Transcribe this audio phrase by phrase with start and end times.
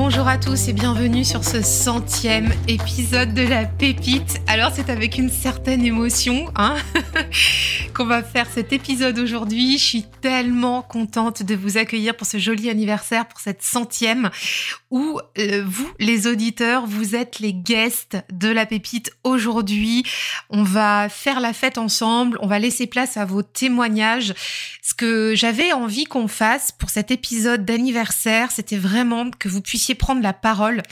[0.00, 4.40] Bonjour à tous et bienvenue sur ce centième épisode de la pépite.
[4.46, 6.76] Alors c'est avec une certaine émotion hein,
[7.94, 9.76] qu'on va faire cet épisode aujourd'hui.
[9.76, 14.30] Je suis tellement contente de vous accueillir pour ce joli anniversaire, pour cette centième,
[14.92, 20.04] où euh, vous, les auditeurs, vous êtes les guests de la pépite aujourd'hui.
[20.48, 24.32] On va faire la fête ensemble, on va laisser place à vos témoignages.
[24.80, 29.87] Ce que j'avais envie qu'on fasse pour cet épisode d'anniversaire, c'était vraiment que vous puissiez
[29.94, 30.82] prendre la parole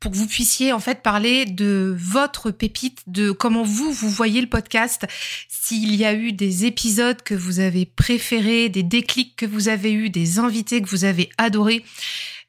[0.00, 4.40] pour que vous puissiez en fait parler de votre pépite, de comment vous vous voyez
[4.40, 5.06] le podcast,
[5.48, 9.92] s'il y a eu des épisodes que vous avez préférés, des déclics que vous avez
[9.92, 11.84] eu, des invités que vous avez adorés.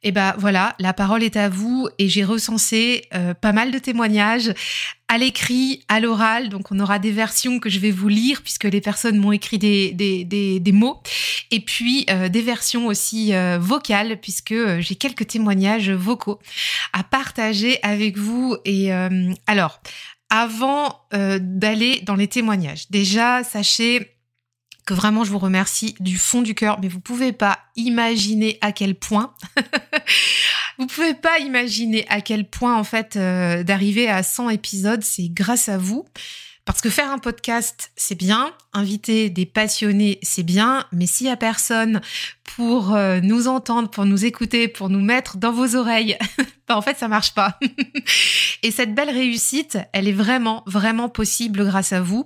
[0.03, 3.71] Et eh ben voilà, la parole est à vous et j'ai recensé euh, pas mal
[3.71, 4.53] de témoignages
[5.07, 6.49] à l'écrit, à l'oral.
[6.49, 9.57] Donc on aura des versions que je vais vous lire puisque les personnes m'ont écrit
[9.57, 10.23] des, des,
[10.59, 11.01] des, mots.
[11.49, 16.37] Et puis euh, des versions aussi euh, vocales puisque j'ai quelques témoignages vocaux
[16.93, 18.55] à partager avec vous.
[18.65, 18.91] Et
[19.47, 19.81] alors,
[20.29, 24.17] avant d'aller dans les témoignages, déjà sachez
[24.87, 28.71] que vraiment je vous remercie du fond du cœur, mais vous pouvez pas imaginer à
[28.71, 29.33] quel point,
[30.77, 35.29] vous pouvez pas imaginer à quel point en fait euh, d'arriver à 100 épisodes, c'est
[35.29, 36.05] grâce à vous.
[36.67, 41.29] Parce que faire un podcast, c'est bien, inviter des passionnés, c'est bien, mais s'il y
[41.29, 42.01] a personne
[42.43, 46.17] pour euh, nous entendre, pour nous écouter, pour nous mettre dans vos oreilles,
[46.67, 47.57] bah en fait, ça marche pas.
[48.63, 52.25] Et cette belle réussite, elle est vraiment, vraiment possible grâce à vous.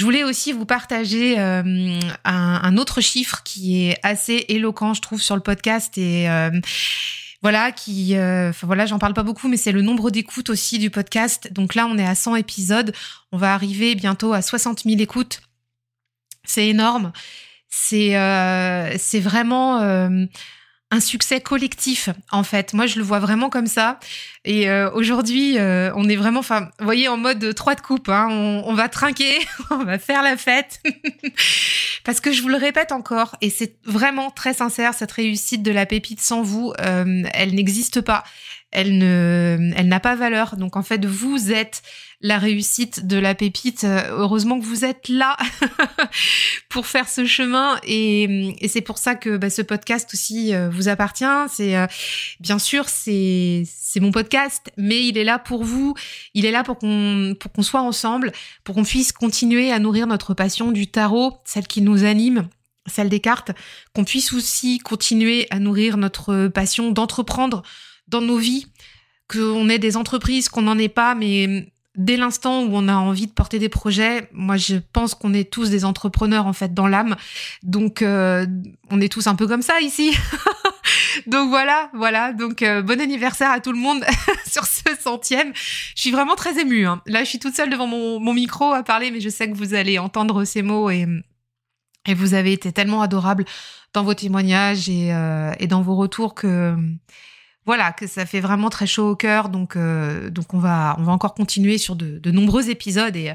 [0.00, 5.20] Je voulais aussi vous partager euh, un, autre chiffre qui est assez éloquent, je trouve,
[5.20, 6.50] sur le podcast et euh,
[7.42, 10.88] voilà qui, euh, voilà, j'en parle pas beaucoup, mais c'est le nombre d'écoutes aussi du
[10.88, 11.52] podcast.
[11.52, 12.94] Donc là, on est à 100 épisodes,
[13.30, 15.42] on va arriver bientôt à 60 000 écoutes.
[16.44, 17.12] C'est énorme.
[17.68, 18.12] C'est
[18.96, 19.80] c'est vraiment
[20.90, 22.74] un succès collectif en fait.
[22.74, 24.00] Moi, je le vois vraiment comme ça.
[24.44, 28.08] Et euh, aujourd'hui, euh, on est vraiment, enfin, vous voyez, en mode trois de coupe.
[28.08, 28.28] Hein.
[28.30, 29.38] On, va trinquer,
[29.70, 30.82] on va faire la fête.
[32.04, 35.70] Parce que je vous le répète encore, et c'est vraiment très sincère, cette réussite de
[35.70, 38.24] la pépite sans vous, euh, elle n'existe pas.
[38.72, 40.56] Elle ne, elle n'a pas valeur.
[40.56, 41.82] Donc en fait, vous êtes
[42.22, 43.84] la réussite de la pépite.
[43.84, 45.36] Heureusement que vous êtes là
[46.68, 50.88] pour faire ce chemin et, c'est pour ça que bah, ce podcast aussi euh, vous
[50.88, 51.24] appartient.
[51.48, 51.86] C'est euh,
[52.40, 53.64] bien sûr c'est
[54.00, 55.94] mon podcast, mais il est là pour vous.
[56.34, 58.32] Il est là pour qu'on pour qu'on soit ensemble,
[58.64, 62.48] pour qu'on puisse continuer à nourrir notre passion du tarot, celle qui nous anime
[62.86, 63.52] celle des cartes,
[63.94, 67.62] qu'on puisse aussi continuer à nourrir notre passion d'entreprendre
[68.08, 68.66] dans nos vies,
[69.28, 71.70] qu'on ait des entreprises, qu'on n'en ait pas, mais
[72.00, 75.50] dès l'instant où on a envie de porter des projets, moi je pense qu'on est
[75.50, 77.14] tous des entrepreneurs en fait dans l'âme.
[77.62, 78.46] Donc euh,
[78.90, 80.16] on est tous un peu comme ça ici.
[81.26, 82.32] Donc voilà, voilà.
[82.32, 84.04] Donc euh, bon anniversaire à tout le monde
[84.46, 85.52] sur ce centième.
[85.54, 86.86] Je suis vraiment très émue.
[86.86, 87.02] Hein.
[87.06, 89.74] Là, je suis toute seule devant mon, micro à parler, mais je sais que vous
[89.74, 91.06] allez entendre ces mots et,
[92.06, 93.44] et vous avez été tellement adorable
[93.92, 96.74] dans vos témoignages et, euh, et dans vos retours que
[97.70, 99.48] voilà, que ça fait vraiment très chaud au cœur.
[99.48, 103.32] Donc, euh, donc on va, on va encore continuer sur de, nombreux épisodes et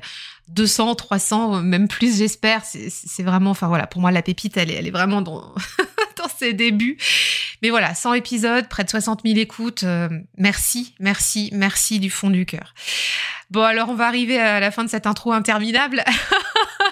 [0.49, 2.63] 200, euh, 300, même plus, j'espère.
[2.65, 5.55] C'est vraiment, enfin voilà, pour moi la pépite, elle est, elle est vraiment dans,
[6.17, 6.97] dans ses débuts.
[7.61, 9.83] Mais voilà, 100 épisodes, près de 60 000 écoutes.
[9.83, 12.73] Euh, merci, merci, merci du fond du cœur.
[13.51, 16.03] Bon, alors on va arriver à la fin de cette intro interminable.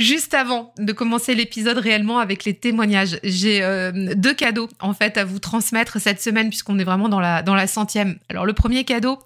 [0.00, 5.18] Juste avant de commencer l'épisode réellement avec les témoignages, j'ai euh, deux cadeaux en fait
[5.18, 8.16] à vous transmettre cette semaine puisqu'on est vraiment dans la centième.
[8.30, 9.18] Alors le premier cadeau,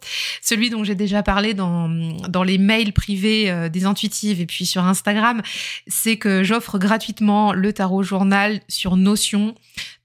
[0.43, 1.89] celui dont j'ai déjà parlé dans
[2.29, 5.43] dans les mails privés euh, des intuitives et puis sur Instagram,
[5.87, 9.55] c'est que j'offre gratuitement le tarot journal sur Notion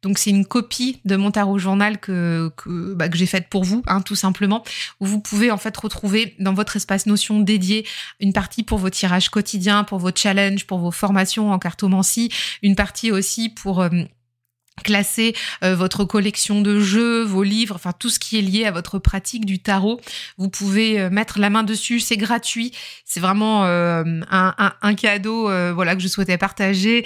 [0.02, 4.02] Donc c'est une copie de mon tarot journal bah, que j'ai faite pour vous, hein,
[4.02, 4.64] tout simplement,
[5.00, 7.86] où vous pouvez en fait retrouver dans votre espace notion dédié
[8.20, 12.32] une partie pour vos tirages quotidiens, pour vos challenges, pour vos formations en cartomancie,
[12.64, 13.90] une partie aussi pour euh,
[14.84, 18.72] classer euh, votre collection de jeux, vos livres, enfin tout ce qui est lié à
[18.72, 20.00] votre pratique du tarot.
[20.38, 22.72] Vous pouvez euh, mettre la main dessus, c'est gratuit.
[23.06, 27.06] C'est vraiment euh, un, cadeau voilà que je souhaitais partager.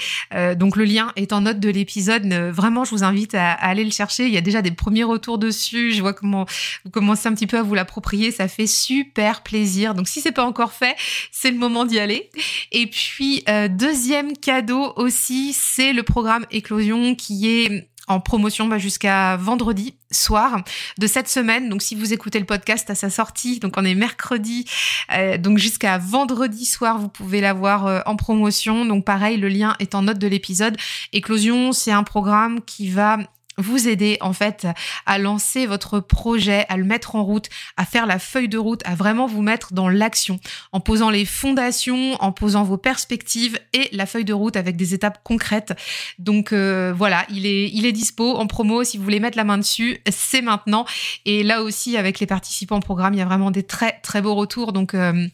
[0.56, 2.26] donc le lien est en note de l'épisode.
[2.26, 4.26] Vraiment, je vous invite à, à, aller le chercher.
[4.28, 5.92] Il y a déjà des premiers retours dessus.
[5.94, 6.46] Je vois comment
[6.84, 8.32] vous commencez un petit peu à vous l'approprier.
[8.32, 9.94] Ça fait super plaisir.
[9.94, 10.96] Donc si c'est pas encore fait,
[11.32, 12.30] c'est le moment d'y aller.
[12.72, 17.63] Et puis deuxième cadeau aussi, c'est le programme Éclosion qui est
[18.08, 20.64] en promotion bah, jusqu'à vendredi soir
[20.98, 21.70] de cette semaine.
[21.70, 24.66] Donc si vous écoutez le podcast à sa sortie, donc on est mercredi,
[25.14, 28.86] euh, donc jusqu'à vendredi soir, vous pouvez l'avoir euh, en promotion.
[28.86, 30.78] Donc pareil, le lien est en note de l'épisode.
[31.14, 33.18] Éclosion, c'est un programme qui va
[33.58, 34.68] vous aider en fait
[35.06, 38.82] à lancer votre projet, à le mettre en route, à faire la feuille de route,
[38.86, 40.40] à vraiment vous mettre dans l'action,
[40.72, 44.94] en posant les fondations, en posant vos perspectives et la feuille de route avec des
[44.94, 45.74] étapes concrètes.
[46.20, 49.44] Donc euh, voilà, il est il est dispo en promo si vous voulez mettre la
[49.44, 50.86] main dessus, c'est maintenant.
[51.26, 54.22] Et là aussi avec les participants au programme, il y a vraiment des très très
[54.22, 54.74] beaux retours.
[54.74, 55.28] Donc euh,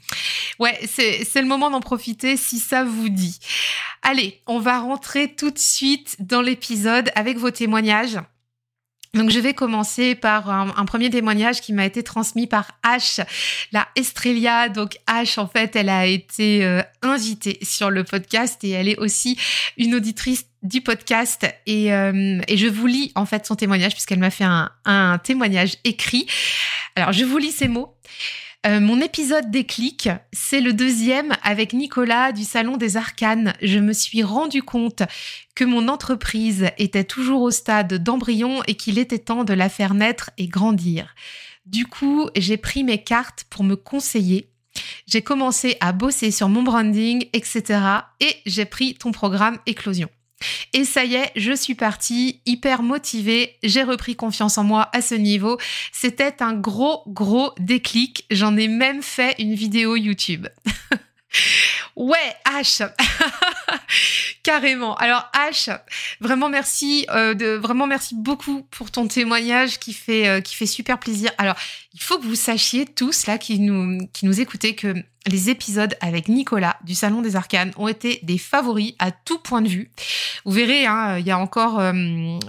[0.60, 3.40] ouais, c'est c'est le moment d'en profiter si ça vous dit.
[4.02, 8.09] Allez, on va rentrer tout de suite dans l'épisode avec vos témoignages.
[9.16, 13.26] Donc je vais commencer par un, premier témoignage qui m'a été transmis par H,
[13.72, 14.70] la Estrella.
[14.70, 19.00] Donc H, en fait, elle a été euh, invitée sur le podcast et elle est
[19.00, 19.40] aussi
[19.78, 24.20] une auditrice du podcast et, euh, et je vous lis en fait son témoignage puisqu'elle
[24.20, 26.28] m'a fait un, un témoignage écrit.
[26.96, 27.96] Alors je vous lis ces mots.
[28.68, 33.54] Euh, mon épisode déclic, c'est le deuxième avec Nicolas du Salon des Arcanes.
[33.62, 35.02] Je me suis rendu compte
[35.56, 39.94] que mon entreprise était toujours au stade d'embryon et qu'il était temps de la faire
[39.94, 41.16] naître et grandir.
[41.66, 44.52] Du coup, j'ai pris mes cartes pour me conseiller.
[45.08, 47.80] J'ai commencé à bosser sur mon branding, etc.
[48.20, 50.10] Et j'ai pris ton programme Éclosion.
[50.74, 55.02] Et ça y est, je suis partie, hyper motivée, j'ai repris confiance en moi à
[55.02, 55.58] ce niveau.
[55.92, 58.26] C'était un gros, gros déclic.
[58.32, 60.48] J'en ai même fait une vidéo YouTube.
[61.96, 62.90] Ouais, H,
[64.44, 64.96] carrément.
[64.96, 65.78] Alors H,
[66.22, 70.98] vraiment merci, euh, vraiment merci beaucoup pour ton témoignage qui fait euh, qui fait super
[70.98, 71.30] plaisir.
[71.38, 71.56] Alors
[71.94, 74.94] il faut que vous sachiez tous là qui nous qui nous écoutez que
[75.28, 79.62] les épisodes avec Nicolas du Salon des Arcanes ont été des favoris à tout point
[79.62, 79.92] de vue.
[80.46, 81.94] Vous verrez, hein, il y a encore euh,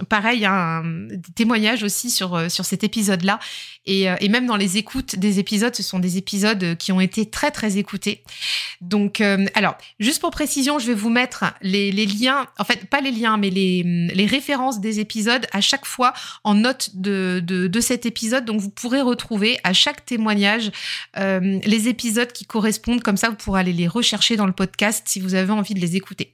[0.09, 3.39] pareil un, des témoignages aussi sur, euh, sur cet épisode-là.
[3.85, 7.01] Et, euh, et, même dans les écoutes des épisodes, ce sont des épisodes qui ont
[7.01, 8.23] été très très écoutés.
[8.79, 9.21] Donc,
[9.53, 13.11] alors, juste pour précision, je vais vous mettre les, les, liens, en fait, pas les
[13.11, 16.13] liens, mais les, les références des épisodes à chaque fois
[16.43, 18.45] en note de, de, de cet épisode.
[18.45, 19.30] Donc, vous pourrez retrouver
[19.63, 20.71] à chaque témoignage
[21.15, 23.01] les épisodes qui correspondent.
[23.01, 25.79] Comme ça, vous pourrez aller les rechercher dans le podcast si vous avez envie de
[25.79, 26.31] les écouter.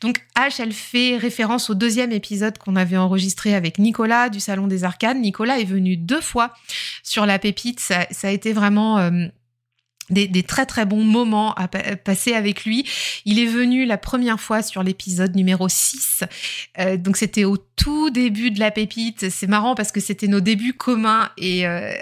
[0.00, 4.66] Donc H, elle fait référence au deuxième épisode qu'on avait enregistré avec Nicolas du Salon
[4.66, 5.18] des Arcades.
[5.18, 6.52] Nicolas est venu deux fois
[7.02, 7.80] sur la pépite.
[7.80, 8.98] Ça, ça a été vraiment...
[8.98, 9.26] Euh,
[10.12, 12.88] des, très très bons moments à passer avec lui.
[13.24, 16.24] Il est venu la première fois sur l'épisode numéro 6.
[16.78, 19.30] Euh, donc c'était au tout début de la pépite.
[19.30, 21.92] C'est marrant parce que c'était nos débuts communs et euh,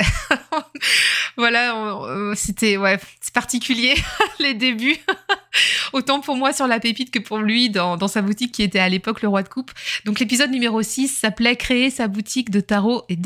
[1.37, 3.95] voilà, c'était ouais, c'est particulier
[4.41, 4.99] les débuts.
[5.93, 8.89] Autant pour moi sur la pépite que pour lui dans, sa boutique qui était à
[8.89, 9.73] l'époque le roi de coupe.
[10.05, 13.19] Donc l'épisode numéro 6 s'appelait Créer sa boutique de tarot et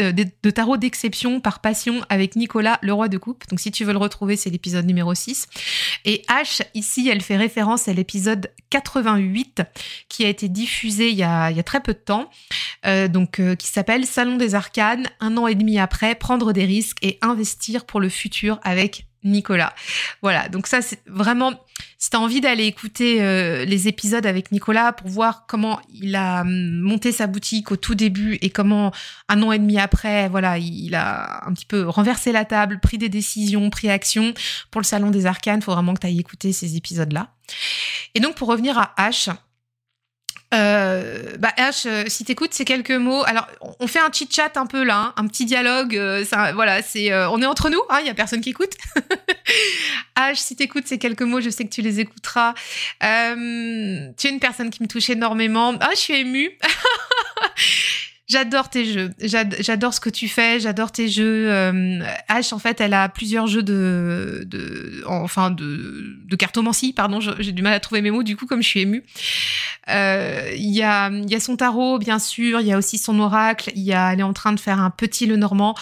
[0.00, 3.46] euh, de tarot d'exception par passion avec Nicolas le roi de coupe.
[3.48, 5.46] Donc si tu veux le retrouver, c'est l'épisode numéro 6.
[6.04, 9.62] Et H ici, elle fait référence à l'épisode 88
[10.08, 12.30] qui a été diffusé il y a, très peu de temps.
[12.84, 16.64] Euh, donc euh, qui s'appelle Salon des Arcanes, un an et demi après, prendre des
[16.64, 19.72] risques et investir pour le futur avec Nicolas.
[20.20, 21.52] Voilà, donc ça c'est vraiment,
[22.02, 26.16] si tu as envie d'aller écouter euh, les épisodes avec Nicolas pour voir comment il
[26.16, 28.90] a hum, monté sa boutique au tout début et comment
[29.28, 32.98] un an et demi après, voilà, il a un petit peu renversé la table, pris
[32.98, 34.34] des décisions, pris action
[34.72, 37.28] pour le Salon des Arcanes, faut vraiment que tu écouter ces épisodes-là.
[38.16, 39.32] Et donc pour revenir à H,
[40.52, 43.46] euh, bah H, euh, si t'écoutes ces quelques mots, alors
[43.80, 45.96] on fait un chit chat un peu là, hein, un petit dialogue.
[45.96, 47.80] Euh, ça, voilà, c'est, euh, on est entre nous.
[47.90, 48.72] Il hein, y a personne qui écoute.
[50.16, 52.54] H, si t'écoutes ces quelques mots, je sais que tu les écouteras.
[53.00, 55.74] tu es une personne qui me touche énormément.
[55.80, 56.58] Ah, je suis émue.
[58.32, 59.10] J'adore tes jeux.
[59.20, 60.58] J'adore ce que tu fais.
[60.58, 61.50] J'adore tes jeux.
[61.50, 64.48] Euh, H, en fait, elle a plusieurs jeux de,
[65.06, 66.94] enfin de, de cartomancie.
[66.94, 68.22] Pardon, j'ai du mal à trouver mes mots.
[68.22, 69.04] Du coup, comme je suis émue,
[69.90, 71.10] euh, il y a
[71.40, 72.60] son tarot, bien sûr.
[72.60, 73.70] Il y a aussi son oracle.
[73.76, 75.74] Elle est en train de faire un petit le normand.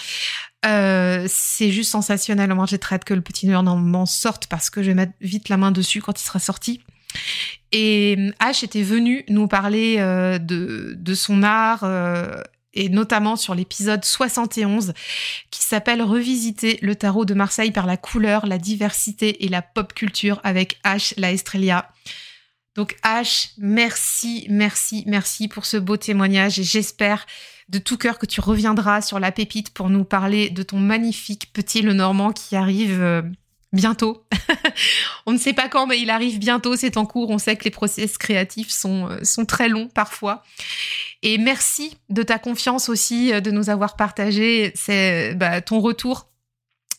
[0.67, 2.53] Euh, c'est juste sensationnel.
[2.53, 5.13] Moi, j'ai très hâte que le petit le normand sorte parce que je vais mettre
[5.21, 6.81] vite la main dessus quand il sera sorti.
[7.73, 12.43] Et H était venu nous parler euh, de, de son art euh,
[12.75, 14.93] et notamment sur l'épisode 71
[15.51, 19.93] qui s'appelle Revisiter le tarot de Marseille par la couleur, la diversité et la pop
[19.93, 21.91] culture avec H la Estrella.
[22.77, 27.27] Donc H, merci, merci, merci pour ce beau témoignage et j'espère
[27.69, 31.53] de tout cœur que tu reviendras sur la pépite pour nous parler de ton magnifique
[31.53, 33.23] petit Le Normand qui arrive euh,
[33.73, 34.25] bientôt.
[35.27, 37.31] on ne sait pas quand, mais il arrive bientôt, c'est en cours.
[37.31, 40.43] On sait que les process créatifs sont, euh, très longs parfois.
[41.23, 46.27] Et merci de ta confiance aussi, euh, de nous avoir partagé c'est, bah, ton retour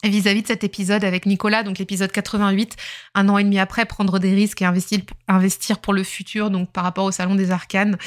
[0.03, 2.75] vis-à-vis de cet épisode avec Nicolas, donc l'épisode 88,
[3.13, 6.71] un an et demi après, prendre des risques et investir, investir pour le futur, donc
[6.71, 7.97] par rapport au Salon des Arcanes.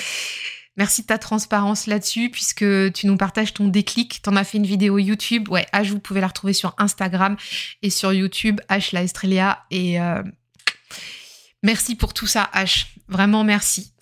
[0.76, 4.22] Merci de ta transparence là-dessus, puisque tu nous partages ton déclic.
[4.22, 5.48] T'en as fait une vidéo YouTube.
[5.48, 7.36] Ouais, H, vous pouvez la retrouver sur Instagram
[7.82, 9.64] et sur YouTube, H la Estrella.
[9.70, 10.22] Et euh,
[11.62, 12.86] merci pour tout ça, H.
[13.06, 13.92] Vraiment merci.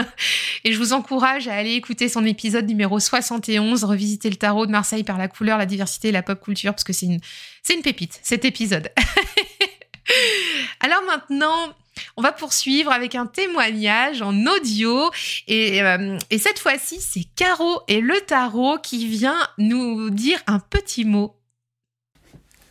[0.64, 4.70] et je vous encourage à aller écouter son épisode numéro 71, revisiter le tarot de
[4.70, 7.20] Marseille par la couleur, la diversité et la pop culture, parce que c'est une,
[7.62, 8.90] c'est une pépite, cet épisode.
[10.80, 11.74] Alors maintenant,
[12.16, 15.10] on va poursuivre avec un témoignage en audio
[15.46, 20.58] et, euh, et cette fois-ci c'est Caro et le tarot qui vient nous dire un
[20.58, 21.36] petit mot.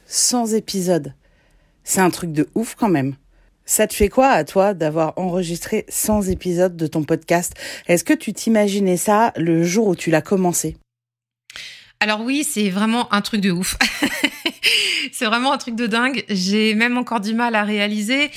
[0.06, 1.14] Sans épisode.
[1.84, 3.16] C'est un truc de ouf quand même.
[3.66, 7.54] Ça te fait quoi à toi d'avoir enregistré 100 épisodes de ton podcast?
[7.88, 10.78] Est-ce que tu t'imaginais ça le jour où tu l'as commencé?
[12.00, 13.78] Alors oui, c'est vraiment un truc de ouf.
[15.14, 16.26] c'est vraiment un truc de dingue.
[16.28, 18.30] J'ai même encore du mal à réaliser.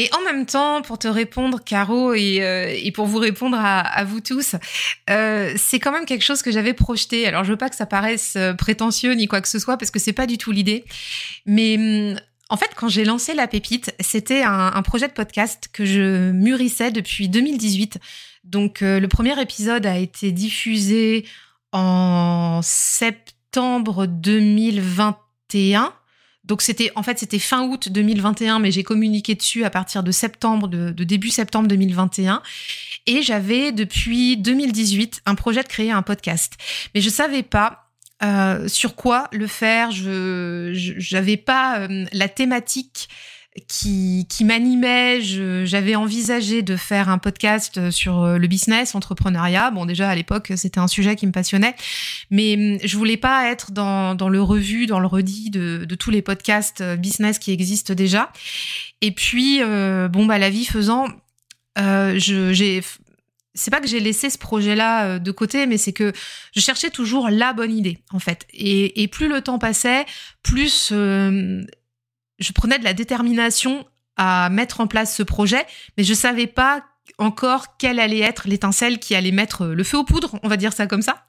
[0.00, 4.22] Et en même temps, pour te répondre, Caro, et, euh, pour vous répondre à, vous
[4.22, 4.56] tous,
[5.10, 7.26] euh, c'est quand même quelque chose que j'avais projeté.
[7.26, 9.90] Alors, je veux pas que ça paraisse euh, prétentieux ni quoi que ce soit, parce
[9.90, 10.86] que c'est pas du tout l'idée.
[11.44, 15.84] Mais hum, en fait, quand j'ai lancé La Pépite, c'était un, projet de podcast que
[15.84, 17.98] je mûrissais depuis 2018.
[18.44, 21.26] Donc, le premier épisode a été diffusé
[21.72, 25.92] en septembre 2021.
[26.50, 30.10] Donc c'était en fait c'était fin août 2021, mais j'ai communiqué dessus à partir de
[30.10, 32.42] septembre, de, début septembre 2021.
[33.06, 36.54] Et j'avais depuis 2018 un projet de créer un podcast,
[36.92, 37.86] mais je savais pas
[38.24, 39.92] euh, sur quoi le faire.
[39.92, 43.08] Je j'avais pas euh, la thématique
[43.66, 45.20] qui, qui m'animait.
[45.20, 49.70] J'avais envisagé de faire un podcast sur euh, le business, entrepreneuriat.
[49.70, 51.74] Bon, déjà à l'époque, c'était un sujet qui me passionnait,
[52.30, 55.94] mais hum, je voulais pas être dans, dans le revu, dans le redit de, de
[55.94, 58.32] tous les podcasts euh, business qui existent déjà.
[59.00, 61.08] Et puis, euh, bon, bah la vie faisant,
[61.78, 62.82] euh, j'ai
[63.52, 66.12] c'est pas que j'ai laissé ce projet-là de côté, mais c'est que
[66.54, 68.46] je cherchais toujours la bonne idée, en fait.
[68.54, 70.06] Et, et plus le temps passait,
[70.44, 71.60] plus euh,
[72.40, 75.64] je prenais de la détermination à mettre en place ce projet,
[75.96, 76.82] mais je savais pas
[77.18, 80.72] encore quelle allait être l'étincelle qui allait mettre le feu aux poudres, on va dire
[80.72, 81.24] ça comme ça.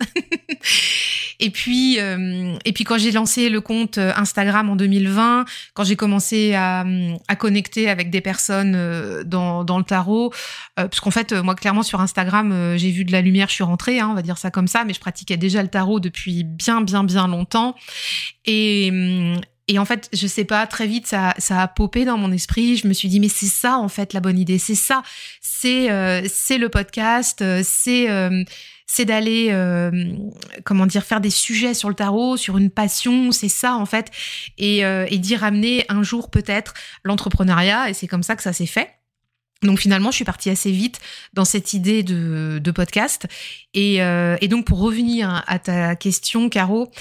[1.40, 5.96] et puis, euh, et puis quand j'ai lancé le compte Instagram en 2020, quand j'ai
[5.96, 6.86] commencé à,
[7.28, 10.32] à, connecter avec des personnes euh, dans, dans le tarot,
[10.80, 13.56] euh, parce qu'en fait, moi clairement sur Instagram, euh, j'ai vu de la lumière, je
[13.56, 16.00] suis rentrée, hein, on va dire ça comme ça, mais je pratiquais déjà le tarot
[16.00, 17.76] depuis bien, bien, bien longtemps.
[18.46, 18.92] Et,
[19.72, 22.76] et en fait, je sais pas, très vite, ça, a popé dans mon esprit.
[22.76, 24.58] Je me suis dit, mais c'est ça, en fait, la bonne idée.
[24.58, 25.02] C'est ça.
[25.40, 27.42] C'est, euh, le podcast.
[27.42, 28.44] Euh, c'est, euh,
[28.86, 29.48] c'est d'aller,
[30.66, 33.32] comment dire, faire des sujets sur le tarot, sur une passion.
[33.32, 34.12] C'est ça, en fait.
[34.58, 36.74] Et, et d'y ramener un jour, peut-être,
[37.06, 37.90] l'entrepreneuriat.
[37.90, 38.90] Et c'est comme ça que ça s'est fait.
[39.64, 41.00] Donc finalement, je suis partie assez vite
[41.32, 43.28] dans cette idée de, de podcast.
[43.74, 46.92] Et, et donc pour revenir à ta question, Caro,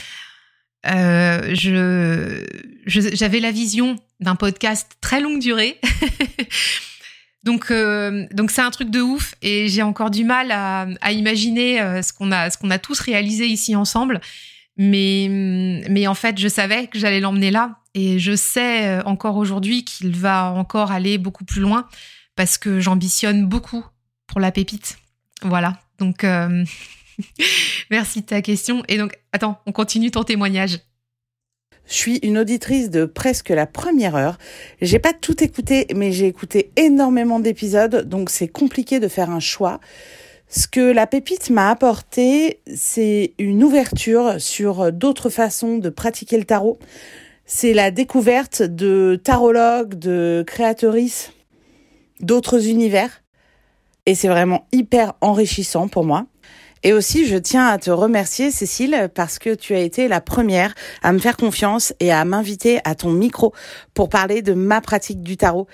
[0.87, 2.45] euh, je,
[2.87, 5.79] j'avais la vision d'un podcast très longue durée.
[7.43, 11.81] donc, euh, donc c'est un truc de ouf et j'ai encore du mal à, imaginer
[11.81, 14.21] euh, ce qu'on a, ce qu'on a tous réalisé ici ensemble.
[14.77, 15.27] Mais,
[15.91, 20.17] mais en fait, je savais que j'allais l'emmener là et je sais encore aujourd'hui qu'il
[20.17, 21.87] va encore aller beaucoup plus loin
[22.35, 23.85] parce que j'ambitionne beaucoup
[24.27, 24.97] pour la pépite.
[25.43, 25.79] Voilà.
[25.99, 26.25] Donc,
[27.91, 28.83] Merci de ta question.
[28.89, 30.81] Et donc, attends, on continue ton témoignage.
[31.87, 34.39] Je suis une auditrice de presque la première heure.
[34.81, 39.41] J'ai pas tout écouté, mais j'ai écouté énormément d'épisodes, donc c'est compliqué de faire un
[39.41, 39.81] choix.
[40.49, 46.45] Ce que la pépite m'a apporté, c'est une ouverture sur d'autres façons de pratiquer le
[46.45, 46.79] tarot.
[47.45, 51.33] C'est la découverte de tarologues, de créatrices
[52.21, 53.23] d'autres univers.
[54.07, 56.27] Et c'est vraiment hyper enrichissant pour moi.
[56.83, 60.75] Et aussi, je tiens à te remercier, Cécile, parce que tu as été la première
[61.03, 63.53] à me faire confiance et à m'inviter à ton micro
[63.93, 65.67] pour parler de ma pratique du tarot.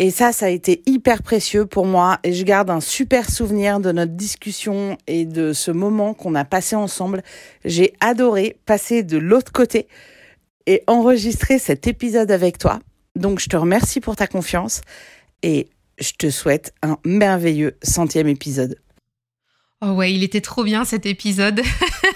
[0.00, 3.80] Et ça, ça a été hyper précieux pour moi et je garde un super souvenir
[3.80, 7.22] de notre discussion et de ce moment qu'on a passé ensemble.
[7.66, 9.88] J'ai adoré passer de l'autre côté
[10.66, 12.80] et enregistrer cet épisode avec toi.
[13.14, 14.80] Donc, je te remercie pour ta confiance
[15.42, 18.78] et je te souhaite un merveilleux centième épisode.
[19.82, 21.62] Oh ouais, il était trop bien cet épisode.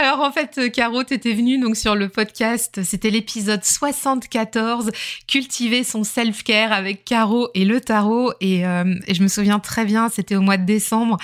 [0.00, 4.92] Alors en fait, Caro, t'étais venue donc sur le podcast, c'était l'épisode 74,
[5.26, 8.32] cultiver son self-care avec Caro et le tarot.
[8.40, 11.16] Et, euh, et je me souviens très bien, c'était au mois de décembre.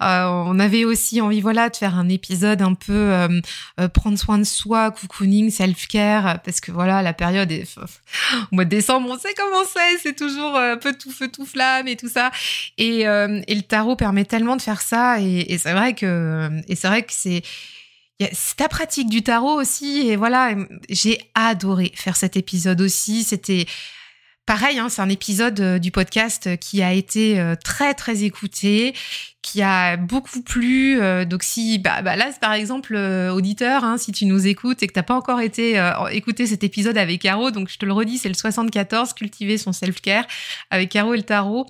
[0.00, 3.40] Euh, on avait aussi envie, voilà, de faire un épisode un peu euh,
[3.78, 8.64] euh prendre soin de soi, cocooning, self-care, parce que voilà, la période est au mois
[8.64, 11.96] de décembre, on sait comment c'est, c'est toujours un peu tout feu tout flamme et
[11.96, 12.30] tout ça.
[12.78, 15.20] Et, et le tarot permet tellement de faire ça.
[15.20, 17.42] Et, c'est vrai que et c'est vrai que c'est
[18.56, 20.08] ta pratique du tarot aussi.
[20.08, 20.54] Et voilà,
[20.88, 23.24] j'ai adoré faire cet épisode aussi.
[23.24, 23.66] C'était
[24.46, 28.94] pareil, hein, c'est un épisode euh, du podcast qui a été euh, très très écouté,
[29.42, 31.00] qui a beaucoup plu.
[31.00, 34.86] Euh, donc si, bah, bah là, par exemple, auditeur, hein, si tu nous écoutes et
[34.86, 38.18] que t'as pas encore été écouté cet épisode avec Caro, donc je te le redis,
[38.18, 40.26] c'est le 74, cultiver son self-care
[40.70, 41.66] avec Caro et le tarot.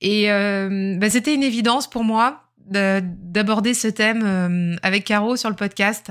[0.00, 5.56] Et bah, c'était une évidence pour moi d'aborder ce thème euh, avec Caro sur le
[5.56, 6.10] podcast.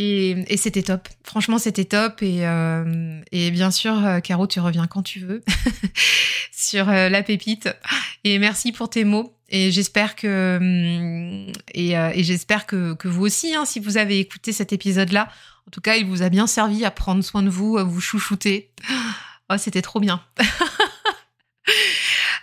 [0.00, 1.08] Et, c'était top.
[1.24, 2.22] Franchement, c'était top.
[2.22, 5.42] Et, euh, bien sûr, euh, Caro, tu reviens quand tu veux
[6.52, 7.68] sur la pépite.
[8.24, 9.34] Et merci pour tes mots.
[9.48, 14.52] Et j'espère que et, et j'espère que, que vous aussi, hein, si vous avez écouté
[14.52, 15.28] cet épisode-là,
[15.66, 18.00] en tout cas, il vous a bien servi à prendre soin de vous, à vous
[18.00, 18.70] chouchouter.
[19.50, 20.20] Oh, c'était trop bien.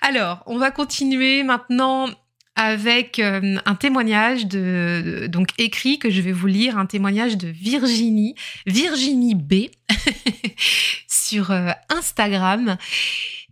[0.02, 2.10] Alors, on va continuer maintenant
[2.56, 7.48] avec euh, un témoignage de, donc écrit que je vais vous lire, un témoignage de
[7.48, 8.36] Virginie,
[8.66, 9.66] Virginie B,
[11.08, 12.78] sur euh, Instagram,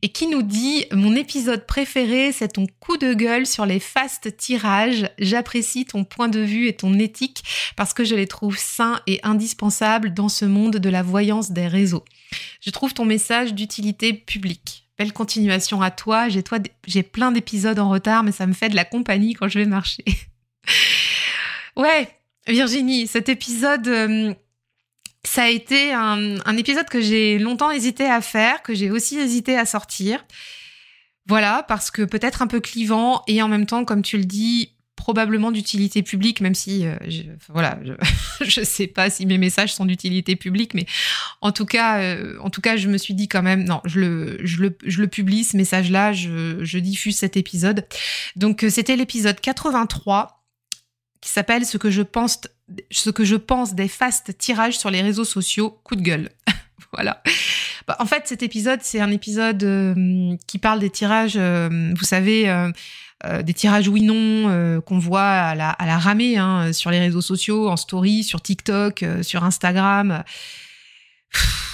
[0.02, 4.36] et qui nous dit Mon épisode préféré, c'est ton coup de gueule sur les fast
[4.38, 5.10] tirages.
[5.18, 7.44] J'apprécie ton point de vue et ton éthique
[7.76, 11.68] parce que je les trouve sains et indispensables dans ce monde de la voyance des
[11.68, 12.04] réseaux.
[12.62, 14.83] Je trouve ton message d'utilité publique.
[14.98, 16.28] Belle continuation à toi.
[16.30, 19.66] J'ai plein d'épisodes en retard, mais ça me fait de la compagnie quand je vais
[19.66, 20.06] marcher.
[21.76, 22.10] ouais,
[22.48, 24.34] Virginie, cet épisode, euh,
[25.24, 29.58] ça a été un épisode que j'ai longtemps hésité à faire, que j'ai aussi hésité
[29.58, 30.24] à sortir.
[31.26, 34.74] Voilà, parce que peut-être un peu clivant et en même temps, comme tu le dis,
[34.96, 37.80] probablement d'utilité publique, même si, euh, je, voilà,
[38.42, 40.86] je, ne sais pas si mes messages sont d'utilité publique, mais
[41.42, 44.00] en tout cas, euh, en tout cas, je me suis dit quand même, non, je
[44.00, 47.86] le, je le, je le publie ce message-là, je, diffuse cet épisode.
[48.36, 50.44] Donc, euh, c'était l'épisode 83
[51.22, 52.42] qui s'appelle ce que je pense,
[52.92, 56.30] ce que je pense des fast tirages sur les réseaux sociaux, coup de gueule.
[56.92, 57.24] voilà.
[57.88, 59.66] Bah, en fait, cet épisode, c'est un épisode
[60.48, 62.72] qui parle des tirages, vous savez,
[63.42, 67.22] des tirages oui-non euh, qu'on voit à la, à la ramée hein, sur les réseaux
[67.22, 70.24] sociaux, en story, sur TikTok, euh, sur Instagram.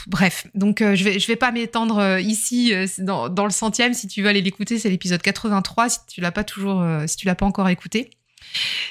[0.07, 3.93] bref, donc je vais je vais pas m'étendre ici dans, dans, le centième.
[3.93, 5.89] Si tu veux aller l'écouter, c'est l'épisode 83.
[5.89, 8.09] Si tu l'as pas toujours, si tu l'as pas encore écouté.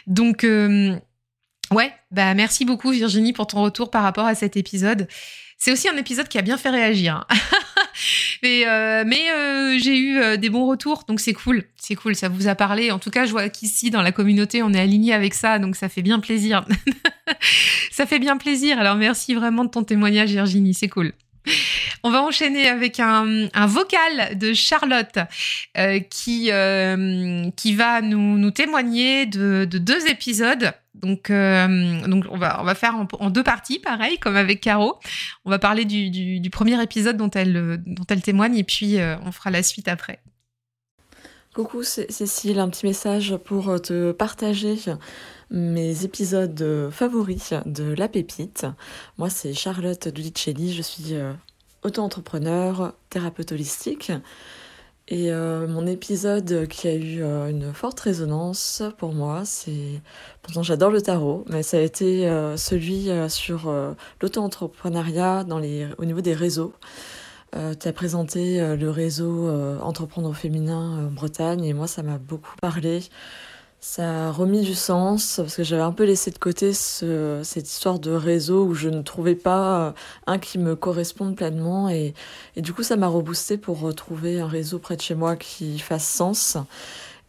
[0.07, 5.09] Donc ouais, bah merci beaucoup Virginie pour ton retour par rapport à cet épisode.
[5.59, 7.27] C'est aussi un épisode qui a bien fait réagir.
[8.45, 11.65] Mais euh, mais euh, j'ai eu euh, des bons retours, donc c'est cool.
[11.77, 12.93] C'est cool, ça vous a parlé.
[12.93, 15.75] En tout cas, je vois qu'ici, dans la communauté, on est aligné avec ça, donc
[15.75, 16.65] ça fait bien plaisir.
[17.91, 18.79] ça fait bien plaisir.
[18.79, 21.13] Alors merci vraiment de ton témoignage, Virginie, c'est cool.
[22.03, 25.19] On va enchaîner avec un, un vocal de Charlotte
[25.77, 30.73] euh, qui, euh, qui va nous, nous témoigner de, de, deux épisodes.
[31.01, 34.99] Donc, euh, donc on, va, faire en, deux parties, pareil, comme avec Caro.
[35.45, 37.83] On va parler du, premier épisode dont elle,
[38.23, 40.21] témoigne et puis on fera la suite après.
[41.55, 44.77] Coucou Cécile, un petit message pour te partager
[45.51, 48.67] mes épisodes favoris de La Pépite.
[49.17, 51.33] Moi, c'est Charlotte Dulicelli, je suis euh,
[51.83, 54.13] auto-entrepreneur, thérapeute holistique.
[55.11, 60.03] Et euh, mon épisode qui a eu euh, une forte résonance pour moi, c'est.
[60.43, 63.71] Pourtant, j'adore le tarot, mais ça a été celui sur
[64.23, 65.87] l'auto-entrepreneuriat les...
[65.99, 66.73] au niveau des réseaux.
[67.53, 69.51] tu as présenté le réseau
[69.83, 73.03] Entreprendre au féminin en Bretagne et moi ça m'a beaucoup parlé.
[73.81, 77.69] Ça a remis du sens parce que j'avais un peu laissé de côté ce, cette
[77.69, 79.95] histoire de réseau où je ne trouvais pas
[80.27, 82.13] un qui me corresponde pleinement et,
[82.57, 86.09] du coup ça m'a reboosté pour retrouver un réseau près de chez moi qui fasse
[86.09, 86.57] sens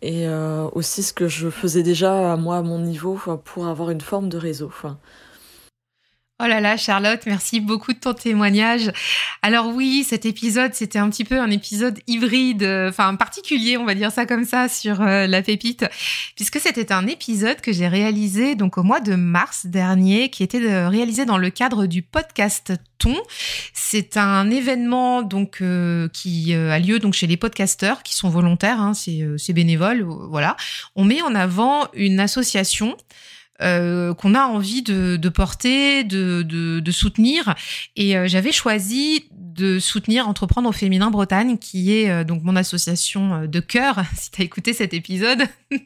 [0.02, 4.02] et euh, aussi ce que je faisais déjà moi à mon niveau pour avoir une
[4.02, 4.72] forme de réseau.
[6.42, 8.94] Oh là là, Charlotte, merci beaucoup de ton témoignage.
[9.42, 13.84] Alors oui, cet épisode, c'était un petit peu un épisode hybride, euh, enfin particulier, on
[13.84, 15.84] va dire ça comme ça, sur euh, la pépite,
[16.38, 20.62] puisque c'était un épisode que j'ai réalisé donc au mois de mars dernier, qui était
[20.62, 23.18] de, réalisé dans le cadre du podcast Ton.
[23.74, 28.80] C'est un événement donc euh, qui a lieu donc chez les podcasteurs qui sont volontaires,
[28.80, 30.56] hein, c'est bénévole, voilà.
[30.96, 32.96] On met en avant une association
[33.62, 37.56] euh, qu'on a envie de, porter, de, de, de, soutenir.
[37.96, 42.56] Et euh, j'avais choisi de soutenir Entreprendre au féminin Bretagne, qui est euh, donc mon
[42.56, 45.44] association de cœur, si tu as écouté cet épisode,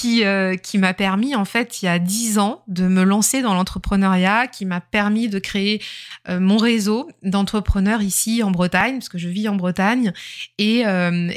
[0.00, 3.42] qui, euh, qui m'a permis, en fait, il y a dix ans, de me lancer
[3.42, 5.82] dans l'entrepreneuriat, qui m'a permis de créer
[6.30, 10.14] euh, mon réseau d'entrepreneurs ici en Bretagne, parce que je vis en Bretagne,
[10.56, 11.28] et, euh,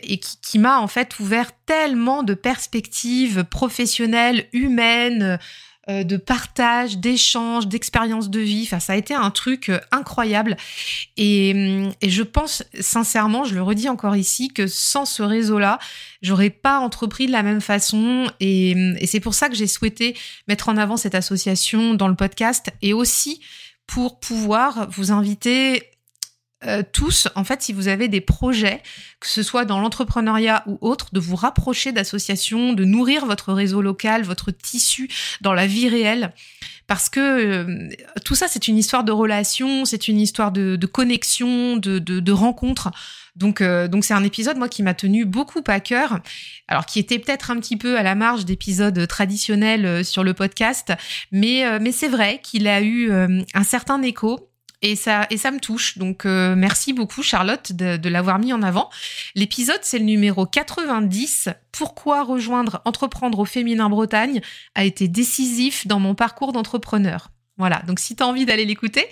[0.42, 5.40] qui m'a, en fait, ouvert tellement de perspectives professionnelles, humaines,
[5.90, 8.64] euh, de partage, d'échange, d'expérience de vie.
[8.66, 10.56] Enfin, ça a été un truc euh, incroyable.
[11.18, 11.50] Et,
[12.02, 15.80] et, je pense sincèrement, je le redis encore ici, que sans ce réseau-là,
[16.22, 18.28] j'aurais pas entrepris de la même façon.
[18.40, 20.16] Et, et c'est pour ça que j'ai souhaité
[20.48, 23.42] mettre en avant cette association dans le podcast et aussi
[23.86, 25.93] pour pouvoir vous inviter
[26.66, 28.82] euh, tous, en fait, si vous avez des projets,
[29.20, 33.82] que ce soit dans l'entrepreneuriat ou autre, de vous rapprocher d'associations, de nourrir votre réseau
[33.82, 35.10] local, votre tissu
[35.42, 36.34] dans la vie réelle.
[36.88, 37.90] Parce que euh,
[38.26, 42.92] tout ça, c'est une histoire de relation, c'est une histoire de, connexion, de, de, rencontres.
[43.36, 46.20] Donc, euh, donc c'est un épisode moi qui m'a tenu beaucoup à cœur,
[46.68, 50.94] alors qui était peut-être un petit peu à la marge d'épisodes traditionnels sur le podcast,
[51.32, 54.53] mais mais c'est vrai qu'il a eu un certain écho
[54.84, 55.98] et ça et ça me touche.
[55.98, 58.92] Donc euh, merci beaucoup Charlotte de, l'avoir mis en avant.
[59.34, 61.50] L'épisode c'est le numéro 90.
[61.72, 64.42] Pourquoi rejoindre Entreprendre au féminin Bretagne
[64.76, 67.30] a été décisif dans mon parcours d'entrepreneur.
[67.58, 69.06] Voilà, donc si tu as envie d'aller l'écouter,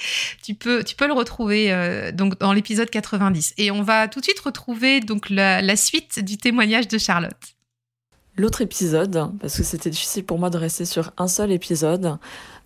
[0.43, 3.53] tu peux, tu peux le retrouver euh, donc dans l'épisode 90.
[3.57, 7.55] Et on va tout de suite retrouver donc la suite du témoignage de Charlotte.
[8.41, 12.17] L'autre épisode, parce que c'était difficile pour moi de rester sur un seul épisode,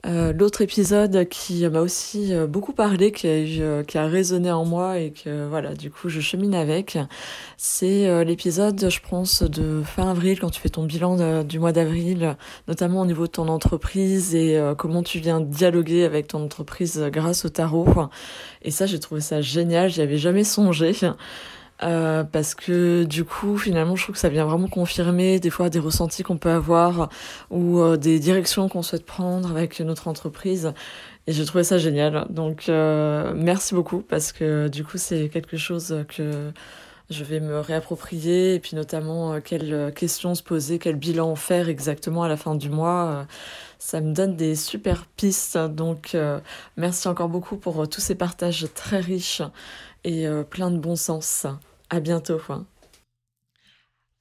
[0.05, 4.49] euh, l'autre épisode qui m'a aussi euh, beaucoup parlé, qui a, euh, qui a résonné
[4.51, 6.97] en moi et que voilà, du coup je chemine avec,
[7.57, 12.37] c'est l'épisode, je pense, de fin avril quand tu fais ton bilan du mois d'avril,
[12.69, 17.43] notamment au niveau de ton entreprise et comment tu viens dialoguer avec ton entreprise grâce
[17.43, 17.85] au tarot.
[18.61, 20.93] Et ça, j'ai trouvé ça génial, j'y avais jamais songé.
[21.83, 25.69] Euh, parce que du coup finalement je trouve que ça vient vraiment confirmer des fois
[25.69, 27.09] des ressentis qu'on peut avoir
[27.51, 30.71] ou euh, des directions qu'on souhaite prendre avec notre entreprise.
[31.27, 32.27] Et j'ai trouvé ça génial.
[32.29, 36.51] Donc euh, merci beaucoup parce que du coup c'est quelque chose que
[37.09, 42.23] je vais me réapproprier et puis notamment quelles questions se poser quel bilan faire exactement
[42.23, 43.27] à la fin du mois
[43.77, 45.57] ça me donne des super pistes.
[45.57, 46.17] Donc
[46.77, 49.43] merci encore beaucoup pour tous ces partages très riches
[50.05, 51.45] et euh, plein de bon sens.
[51.89, 52.39] À bientôt.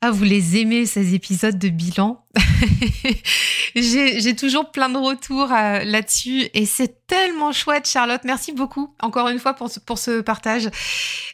[0.01, 2.25] Ah, vous les aimez, ces épisodes de bilan?
[3.75, 8.21] J'ai toujours plein de retours euh, là-dessus et c'est tellement chouette, Charlotte.
[8.25, 10.69] Merci beaucoup encore une fois pour ce, partage.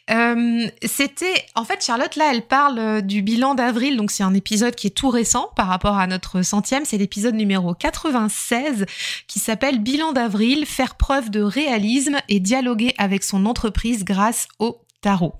[0.09, 4.33] Euh, C'était, en fait, Charlotte, là, elle parle euh, du bilan d'avril, donc c'est un
[4.33, 6.85] épisode qui est tout récent par rapport à notre centième.
[6.85, 8.85] C'est l'épisode numéro 96
[9.27, 14.81] qui s'appelle Bilan d'avril, faire preuve de réalisme et dialoguer avec son entreprise grâce au
[15.01, 15.35] tarot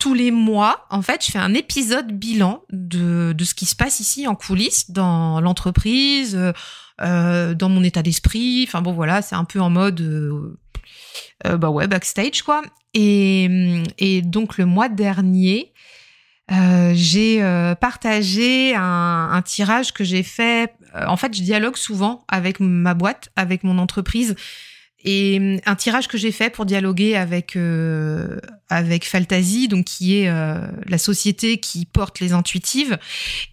[0.00, 3.76] tous les mois, en fait, je fais un épisode bilan de, de ce qui se
[3.76, 6.36] passe ici en coulisses, dans l'entreprise,
[7.00, 8.64] euh, dans mon état d'esprit.
[8.66, 10.58] Enfin bon, voilà, c'est un peu en mode, euh,
[11.46, 12.62] euh, bah ouais, backstage quoi.
[12.94, 15.72] Et, et donc le mois dernier,
[16.50, 20.74] euh, j'ai euh, partagé un, tirage que j'ai fait.
[20.94, 24.34] En fait, je dialogue souvent avec ma boîte, avec mon entreprise
[25.02, 29.10] et hum, un tirage que j'ai fait pour dialoguer avec euh, avec
[29.68, 32.98] donc qui est euh, la société qui porte les intuitives.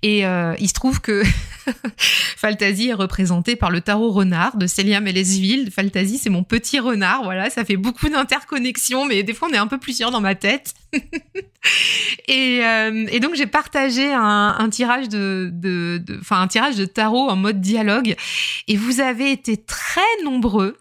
[0.04, 1.24] Et euh, il se trouve que
[1.98, 5.72] Faltasi est représenté par le tarot renard de Célia Mélesville.
[5.72, 7.24] Faltasi, c'est mon petit renard.
[7.24, 10.36] Voilà, ça fait beaucoup d'interconnexions, mais des fois on est un peu plusieurs dans ma
[10.36, 10.74] tête.
[12.28, 12.62] et,
[13.20, 18.16] donc j'ai partagé un, tirage de, de, un tirage de tarot en mode dialogue.
[18.68, 20.78] Et vous avez été très nombreux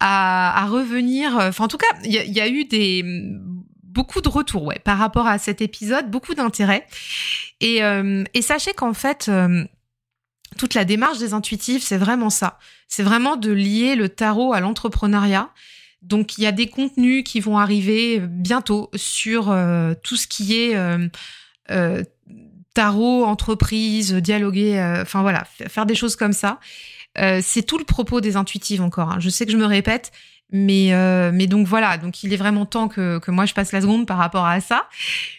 [0.00, 1.36] à, revenir.
[1.36, 3.04] Enfin, en tout cas, il y, a eu des
[3.82, 6.86] beaucoup de retours, ouais, par rapport à cet épisode, beaucoup d'intérêt.
[7.60, 7.80] Et,
[8.34, 9.30] et sachez qu'en fait
[10.56, 12.58] toute la démarche des intuitifs, c'est vraiment ça.
[12.88, 15.50] C'est vraiment de lier le tarot à l'entrepreneuriat.
[16.02, 20.56] Donc il y a des contenus qui vont arriver bientôt sur euh, tout ce qui
[20.56, 21.08] est euh,
[21.70, 22.02] euh,
[22.74, 26.60] tarot, entreprise, dialoguer, enfin voilà, faire des choses comme ça.
[27.42, 29.12] C'est tout le propos des intuitives encore.
[29.12, 29.20] Hein.
[29.20, 30.12] Je sais que je me répète,
[30.52, 33.72] mais, euh, mais donc voilà, donc il est vraiment temps que, que moi je passe
[33.72, 34.88] la seconde par rapport à ça.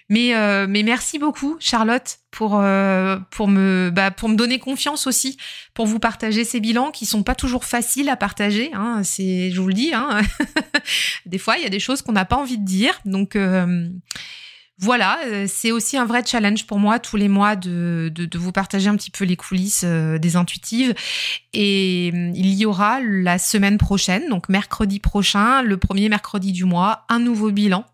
[0.09, 5.07] Mais, euh, mais merci beaucoup Charlotte pour, euh, pour, me, bah, pour me donner confiance
[5.07, 5.37] aussi,
[5.73, 8.71] pour vous partager ces bilans qui sont pas toujours faciles à partager.
[8.73, 10.19] Hein, c'est, je vous le dis, hein.
[11.25, 12.99] des fois il y a des choses qu'on n'a pas envie de dire.
[13.05, 13.37] Donc
[14.79, 18.51] voilà, euh, c'est aussi un vrai challenge pour moi tous les mois de, de, vous
[18.51, 20.93] partager un petit peu les coulisses euh, des intuitives.
[21.53, 26.65] Et euh, il y aura la semaine prochaine, donc mercredi prochain, le premier mercredi du
[26.65, 27.85] mois, un nouveau bilan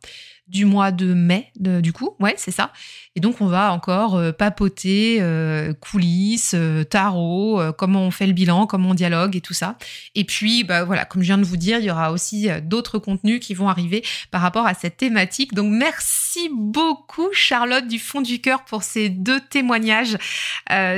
[0.54, 2.72] du mois de mai, du coup, ouais, c'est ça.
[3.16, 8.34] Et donc on va encore euh, papoter euh, coulisses, euh, tarot, comment on fait le
[8.34, 9.78] bilan, comment on dialogue et tout ça.
[10.16, 13.00] Et puis, bah voilà, comme je viens de vous dire, il y aura aussi d'autres
[13.00, 15.54] contenus qui vont arriver par rapport à cette thématique.
[15.54, 20.18] Donc merci beaucoup Charlotte du fond du cœur pour ces deux témoignages.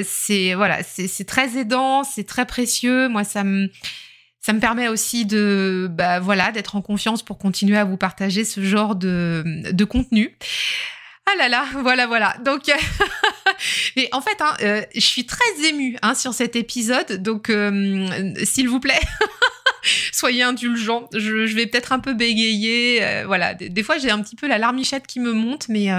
[0.04, 3.08] c'est voilà, c'est très aidant, c'est très précieux.
[3.08, 3.70] Moi, ça me
[4.46, 8.46] ça me permet aussi de, bah, voilà, d'être en confiance pour continuer à vous partager
[8.46, 10.38] ce genre de, de contenu.
[11.26, 12.36] Ah là là, voilà, voilà.
[12.46, 12.62] Donc,
[13.96, 18.36] mais en fait, hein, euh, je suis très émue hein, sur cet épisode, donc euh,
[18.44, 19.02] s'il vous plaît.
[20.14, 21.10] soyez indulgents.
[21.12, 23.00] Je, vais peut-être un peu bégayer.
[23.02, 25.90] Euh, voilà, des, fois j'ai un petit peu la larmichette qui me monte, mais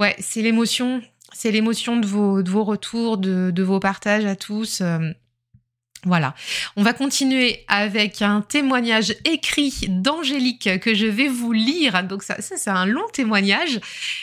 [0.00, 4.34] ouais, c'est l'émotion, c'est l'émotion de vos, de vos retours, de, de vos partages à
[4.34, 4.82] tous.
[6.04, 6.34] Voilà.
[6.76, 12.04] On va continuer avec un témoignage écrit d'Angélique que je vais vous lire.
[12.04, 13.80] Donc ça, ça c'est un long témoignage,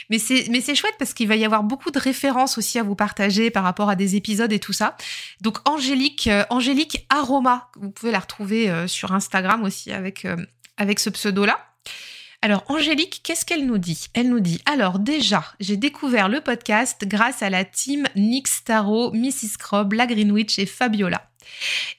[0.08, 2.82] mais c'est mais c'est chouette parce qu'il va y avoir beaucoup de références aussi à
[2.82, 4.96] vous partager par rapport à des épisodes et tout ça.
[5.42, 10.36] Donc Angélique, euh, Angélique Aroma, vous pouvez la retrouver euh, sur Instagram aussi avec euh,
[10.78, 11.60] avec ce pseudo là.
[12.40, 14.06] Alors Angélique, qu'est-ce qu'elle nous dit?
[14.14, 19.12] Elle nous dit alors déjà, j'ai découvert le podcast grâce à la team Nick Starro,
[19.12, 19.58] Mrs.
[19.58, 21.28] Crobb, la Greenwich et Fabiola.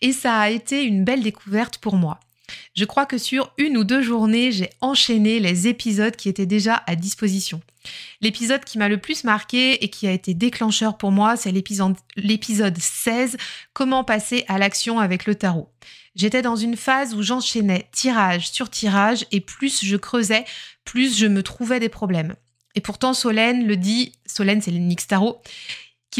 [0.01, 2.19] Et ça a été une belle découverte pour moi.
[2.75, 6.83] Je crois que sur une ou deux journées, j'ai enchaîné les épisodes qui étaient déjà
[6.87, 7.61] à disposition.
[8.21, 12.77] L'épisode qui m'a le plus marqué et qui a été déclencheur pour moi, c'est l'épisode
[12.77, 13.37] 16,
[13.73, 15.69] Comment passer à l'action avec le tarot.
[16.15, 20.45] J'étais dans une phase où j'enchaînais tirage sur tirage et plus je creusais,
[20.83, 22.35] plus je me trouvais des problèmes.
[22.75, 25.41] Et pourtant, Solène le dit, Solène c'est le Nix Tarot,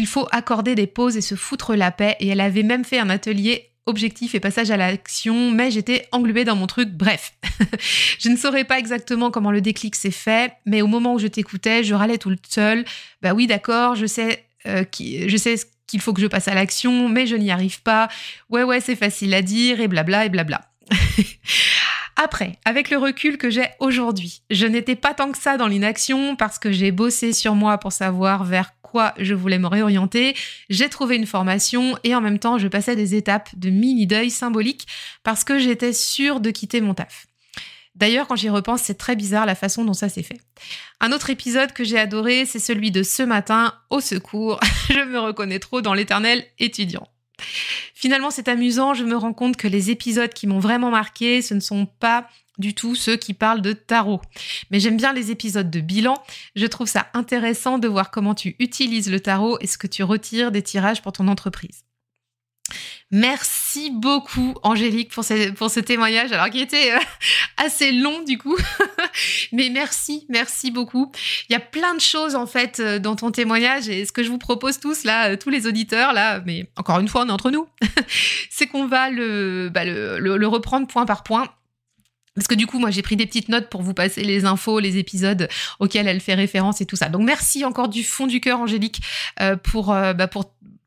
[0.06, 2.16] faut accorder des pauses et se foutre la paix.
[2.20, 6.44] Et elle avait même fait un atelier objectif et passage à l'action, mais j'étais englobée
[6.44, 6.90] dans mon truc.
[6.90, 7.32] Bref,
[8.18, 11.26] je ne saurais pas exactement comment le déclic s'est fait, mais au moment où je
[11.26, 12.84] t'écoutais, je râlais tout seul.
[13.22, 15.56] Bah oui, d'accord, je sais, euh, qui, je sais
[15.86, 18.08] qu'il faut que je passe à l'action, mais je n'y arrive pas.
[18.50, 20.60] Ouais, ouais, c'est facile à dire et blabla et blabla.
[22.20, 26.34] Après, avec le recul que j'ai aujourd'hui, je n'étais pas tant que ça dans l'inaction
[26.34, 30.34] parce que j'ai bossé sur moi pour savoir vers quoi je voulais me réorienter.
[30.68, 34.30] J'ai trouvé une formation et en même temps, je passais des étapes de mini deuil
[34.30, 34.88] symbolique
[35.22, 37.28] parce que j'étais sûre de quitter mon taf.
[37.94, 40.40] D'ailleurs, quand j'y repense, c'est très bizarre la façon dont ça s'est fait.
[40.98, 45.20] Un autre épisode que j'ai adoré, c'est celui de ce matin, au secours, je me
[45.20, 47.06] reconnais trop dans l'éternel étudiant.
[47.94, 51.54] Finalement, c'est amusant, je me rends compte que les épisodes qui m'ont vraiment marqué, ce
[51.54, 54.20] ne sont pas du tout ceux qui parlent de tarot.
[54.70, 56.14] Mais j'aime bien les épisodes de bilan.
[56.56, 60.02] Je trouve ça intéressant de voir comment tu utilises le tarot et ce que tu
[60.02, 61.84] retires des tirages pour ton entreprise.
[63.10, 66.98] Merci beaucoup Angélique pour ce, pour ce témoignage, alors qui était euh,
[67.56, 68.56] assez long du coup.
[69.52, 71.12] Mais merci, merci beaucoup.
[71.48, 74.22] Il y a plein de choses en fait euh, dans ton témoignage et ce que
[74.22, 77.28] je vous propose tous là, euh, tous les auditeurs là, mais encore une fois on
[77.28, 77.66] est entre nous,
[78.50, 81.48] c'est qu'on va le, bah, le, reprendre point par point
[82.34, 84.78] parce que du coup, moi, j'ai pris des petites notes pour vous passer les infos,
[84.78, 85.48] les épisodes
[85.80, 87.08] auxquels elle fait référence et tout ça.
[87.08, 89.00] Donc, merci encore du fond du cœur, Angélique,
[89.64, 90.28] pour, bah,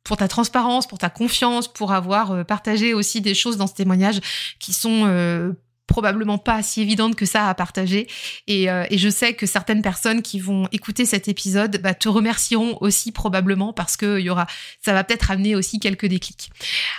[0.03, 3.73] pour ta transparence, pour ta confiance, pour avoir euh, partagé aussi des choses dans ce
[3.73, 4.19] témoignage
[4.59, 5.53] qui sont euh,
[5.91, 8.07] probablement pas si évidentes que ça à partager.
[8.47, 12.07] Et, euh, et, je sais que certaines personnes qui vont écouter cet épisode bah, te
[12.09, 14.47] remercieront aussi probablement parce que y aura,
[14.81, 16.49] ça va peut-être amener aussi quelques déclics.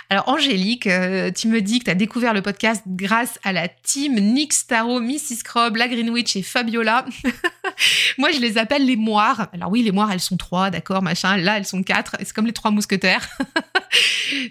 [0.09, 0.87] Alors Angélique,
[1.35, 4.99] tu me dis que tu as découvert le podcast grâce à la team Nick Starro,
[4.99, 5.43] Mrs.
[5.43, 7.05] Crobb, la Greenwich et Fabiola.
[8.17, 9.47] Moi, je les appelle les moires.
[9.53, 11.37] Alors oui, les moires, elles sont trois, d'accord, machin.
[11.37, 12.15] Là, elles sont quatre.
[12.19, 13.27] C'est comme les trois mousquetaires.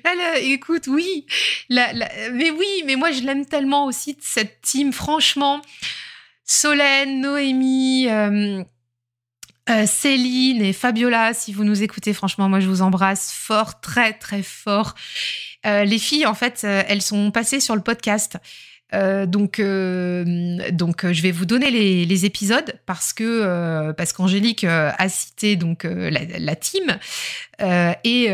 [0.04, 1.26] Elle, écoute, oui.
[1.70, 4.92] mais oui, mais moi, je l'aime tellement aussi, cette team.
[4.92, 5.60] Franchement,
[6.44, 8.08] Solène, Noémie...
[8.08, 8.62] Euh,
[9.70, 14.12] euh, Céline et Fabiola, si vous nous écoutez, franchement, moi je vous embrasse fort, très
[14.12, 14.96] très fort.
[15.66, 18.38] Euh, les filles, en fait, elles sont passées sur le podcast.
[18.92, 26.56] Donc, je vais vous donner les, épisodes parce que parce qu'Angélique a cité donc la,
[26.56, 26.98] team
[27.62, 28.28] et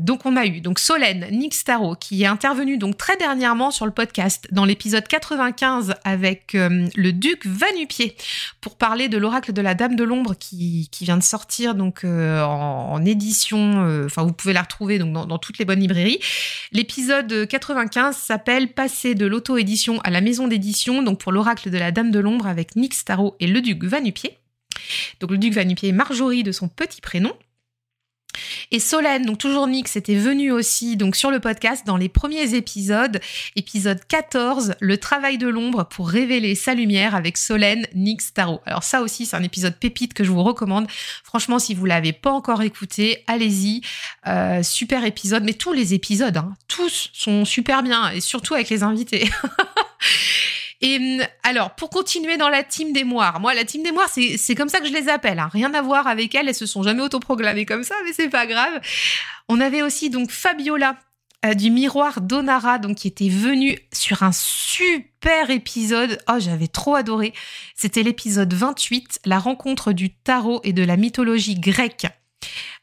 [0.00, 3.92] donc on a eu donc Solène Nixtaro qui est intervenue donc très dernièrement sur le
[3.92, 8.16] podcast dans l'épisode 95 avec le duc Vanupier
[8.60, 13.04] pour parler de l'oracle de la Dame de l'ombre qui, vient de sortir donc en,
[13.04, 14.04] édition.
[14.04, 16.20] Enfin, vous pouvez la retrouver dans, toutes les bonnes librairies.
[16.72, 21.90] L'épisode 95 s'appelle Passer de l'auto-édition à la maison d'édition, donc pour l'oracle de la
[21.90, 24.38] Dame de l'ombre avec Nick Starro et le duc Vanupier.
[25.20, 27.32] Donc le duc Vanupier est Marjorie de son petit prénom.
[28.70, 32.54] Et Solène, donc toujours Nick, c'était venu aussi donc sur le podcast dans les premiers
[32.54, 33.20] épisodes,
[33.56, 38.60] épisode 14, le travail de l'ombre pour révéler sa lumière avec Solène, Nick Starro.
[38.66, 40.86] Alors ça aussi, c'est un épisode pépite que je vous recommande.
[41.24, 43.82] Franchement, si vous l'avez pas encore écouté, allez-y.
[44.26, 48.70] Euh, super épisode, mais tous les épisodes, hein, tous sont super bien et surtout avec
[48.70, 49.28] les invités.
[50.82, 54.10] Et hum, alors, pour continuer dans la team des moires, moi, la team des moires,
[54.10, 55.38] c'est comme ça que je les appelle.
[55.38, 55.48] Hein.
[55.52, 58.46] Rien à voir avec elles, elles se sont jamais autoproclamées comme ça, mais c'est pas
[58.46, 58.80] grave.
[59.48, 60.96] On avait aussi donc Fabiola
[61.44, 66.18] euh, du miroir d'Onara, donc qui était venue sur un super épisode.
[66.28, 67.32] Oh, j'avais trop adoré.
[67.76, 72.06] C'était l'épisode 28, la rencontre du tarot et de la mythologie grecque,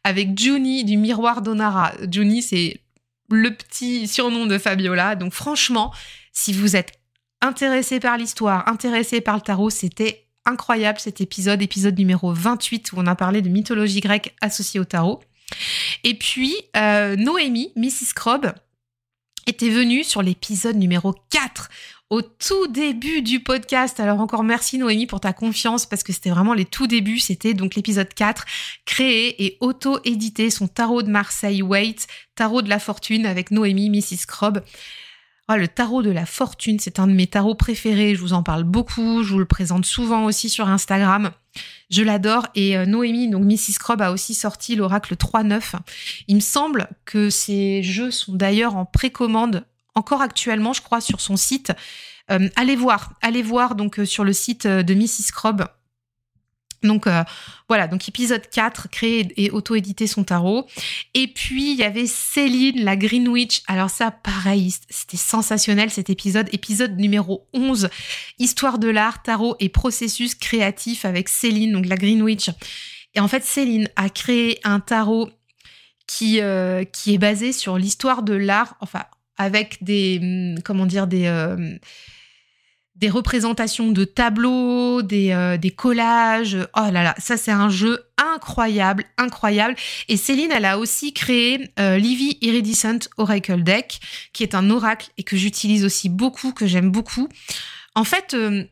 [0.03, 1.93] avec Juni du miroir d'Onara.
[2.09, 2.81] Juni, c'est
[3.29, 5.15] le petit surnom de Fabiola.
[5.15, 5.93] Donc franchement,
[6.33, 6.98] si vous êtes
[7.41, 12.95] intéressé par l'histoire, intéressé par le tarot, c'était incroyable cet épisode, épisode numéro 28 où
[12.97, 15.21] on a parlé de mythologie grecque associée au tarot.
[16.03, 18.13] Et puis, euh, Noémie, Mrs.
[18.15, 18.51] Crobb,
[19.47, 21.69] était venue sur l'épisode numéro 4
[22.09, 23.99] au tout début du podcast.
[23.99, 27.19] Alors encore merci Noémie pour ta confiance parce que c'était vraiment les tout débuts.
[27.19, 28.45] C'était donc l'épisode 4,
[28.85, 34.25] créer et auto-éditer son tarot de Marseille Wait, tarot de la fortune avec Noémie, Mrs.
[34.27, 34.61] Crobb.
[35.51, 38.13] Ah, le tarot de la fortune, c'est un de mes tarots préférés.
[38.13, 39.23] Je vous en parle beaucoup.
[39.23, 41.31] Je vous le présente souvent aussi sur Instagram.
[41.89, 42.45] Je l'adore.
[42.53, 43.79] Et euh, Noémie, donc Mrs.
[43.79, 45.73] Crobb, a aussi sorti l'oracle 3.9.
[46.27, 51.19] Il me semble que ces jeux sont d'ailleurs en précommande encore actuellement, je crois, sur
[51.19, 51.71] son site.
[52.29, 55.31] Euh, allez voir, allez voir donc euh, sur le site de Mrs.
[55.33, 55.65] Crobb.
[56.83, 57.23] Donc euh,
[57.67, 60.65] voilà, donc épisode 4, créer et auto-éditer son tarot.
[61.13, 63.61] Et puis il y avait Céline, la Greenwich.
[63.67, 66.49] Alors ça, pareil, c'était sensationnel cet épisode.
[66.53, 67.89] Épisode numéro 11,
[68.39, 72.49] Histoire de l'art, tarot et processus créatif avec Céline, donc la Greenwich.
[73.15, 75.29] Et en fait, Céline a créé un tarot
[76.07, 79.03] qui, euh, est basé sur l'histoire de l'art, enfin
[79.37, 81.25] avec des, hum, comment dire, des...
[81.25, 81.77] Euh,
[82.99, 86.57] des représentations de tableaux, des, euh, des, collages.
[86.75, 89.75] Oh là là, ça c'est un jeu incroyable, incroyable.
[90.09, 94.01] Et Céline, elle a aussi créé euh, Livy Iridescent Oracle Deck,
[94.33, 97.29] qui est un oracle et que j'utilise aussi beaucoup, que j'aime beaucoup.
[97.95, 98.65] En fait, euh,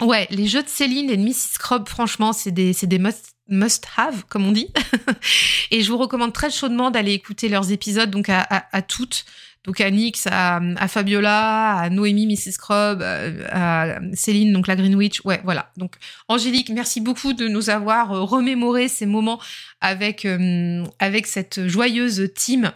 [0.00, 1.52] ouais, les jeux de Céline et de Mrs.
[1.52, 2.72] Scrub, franchement, c'est des,
[3.48, 4.68] must, have, comme on dit.
[5.70, 9.26] et je vous recommande très chaudement d'aller écouter leurs épisodes, donc à toutes.
[9.64, 12.52] Donc à Nix, à, Fabiola, à Noémie, Mrs.
[12.52, 15.22] Scrub, à, Céline, donc la Greenwich.
[15.24, 15.70] Ouais, voilà.
[15.78, 15.94] Donc
[16.28, 19.40] Angélique, merci beaucoup de nous avoir euh, remémoré ces moments
[19.80, 22.72] avec euh, avec cette joyeuse team.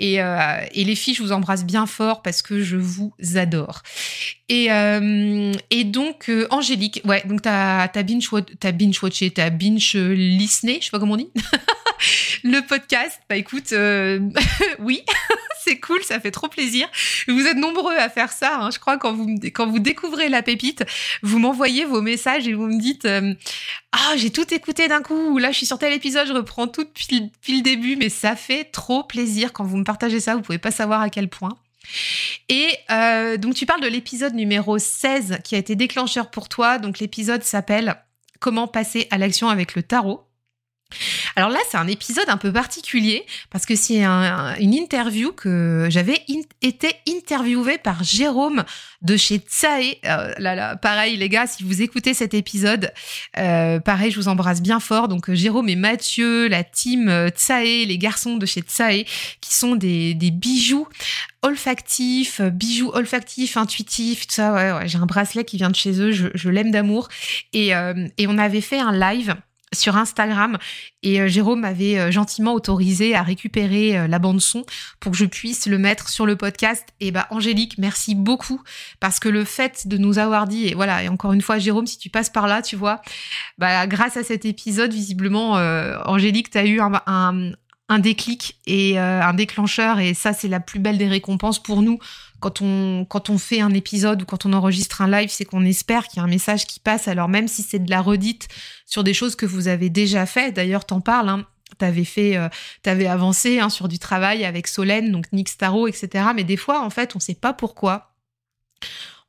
[0.00, 3.82] Et, euh, et, les filles, je vous embrasse bien fort parce que je vous adore.
[4.48, 4.66] Et,
[5.70, 8.28] et donc, Angélique, ouais, donc t'as as binge,
[8.64, 11.30] as binge watché, t'as binge listené, je sais pas comment on dit,
[12.42, 13.20] le podcast.
[13.30, 13.72] Bah écoute,
[14.80, 15.04] oui,
[15.64, 16.88] c'est cool, ça fait trop plaisir.
[17.26, 18.58] Vous êtes nombreux à faire ça.
[18.58, 18.70] Hein.
[18.70, 20.84] Je crois quand vous quand vous découvrez la pépite,
[21.22, 23.34] vous m'envoyez vos messages et vous me dites euh,
[23.92, 25.38] ah j'ai tout écouté d'un coup.
[25.38, 28.64] Là je suis sur tel épisode, je reprends tout depuis, le début, mais ça fait
[28.64, 30.34] trop plaisir quand vous me partagez ça.
[30.34, 31.56] Vous pouvez pas savoir à quel point.
[32.48, 36.78] Et euh, donc tu parles de l'épisode numéro 16 qui a été déclencheur pour toi.
[36.78, 37.96] Donc l'épisode s'appelle
[38.40, 40.26] Comment passer à l'action avec le tarot.
[41.36, 46.24] Alors là, c'est un épisode un peu particulier parce que c'est une interview que j'avais
[46.62, 48.64] été interviewée par Jérôme
[49.02, 49.98] de chez Tsae.
[50.06, 52.92] Euh, pareil, les gars, si vous écoutez cet épisode,
[53.38, 55.08] euh, pareil, je vous embrasse bien fort.
[55.08, 59.04] Donc Jérôme et Mathieu, la team euh, Tsae, les garçons de chez Tsae,
[59.40, 60.88] qui sont des, bijoux
[61.42, 64.52] olfactifs, bijoux olfactifs, intuitifs, tout ça.
[64.54, 67.08] Ouais, j'ai un bracelet qui vient de chez eux, je, l'aime d'amour.
[67.52, 69.36] Et on avait fait un live
[69.74, 70.58] sur Instagram
[71.02, 74.64] et euh, Jérôme m'avait euh, gentiment autorisé à récupérer euh, la bande son
[75.00, 76.88] pour que je puisse le mettre sur le podcast.
[77.00, 78.62] Et bah Angélique, merci beaucoup
[79.00, 81.86] parce que le fait de nous avoir dit et voilà et encore une fois Jérôme,
[81.86, 83.02] si tu passes par là, tu vois,
[83.58, 85.52] bah grâce à cet épisode visiblement
[86.06, 87.52] Angélique, tu eu un
[87.98, 91.98] déclic et un déclencheur et ça c'est la plus belle des récompenses pour nous
[92.44, 95.64] quand on, quand on fait un épisode ou quand on enregistre un live, c'est qu'on
[95.64, 97.08] espère qu'il y a un message qui passe.
[97.08, 98.48] Alors même si c'est de la redite
[98.84, 101.46] sur des choses que vous avez déjà fait, d'ailleurs t'en parles, hein,
[101.78, 102.50] t'avais fait, euh,
[102.82, 106.26] t'avais avancé hein, sur du travail avec Solène, donc Nick Starro, etc.
[106.34, 108.14] Mais des fois, en fait, on sait pas pourquoi.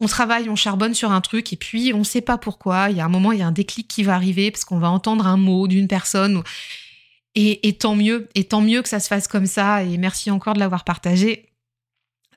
[0.02, 2.90] On travaille, on charbonne sur un truc et puis on sait pas pourquoi.
[2.90, 4.80] Il y a un moment, il y a un déclic qui va arriver parce qu'on
[4.80, 6.44] va entendre un mot d'une personne.
[7.36, 9.84] Et, et tant mieux, et tant mieux que ça se fasse comme ça.
[9.84, 11.50] Et merci encore de l'avoir partagé.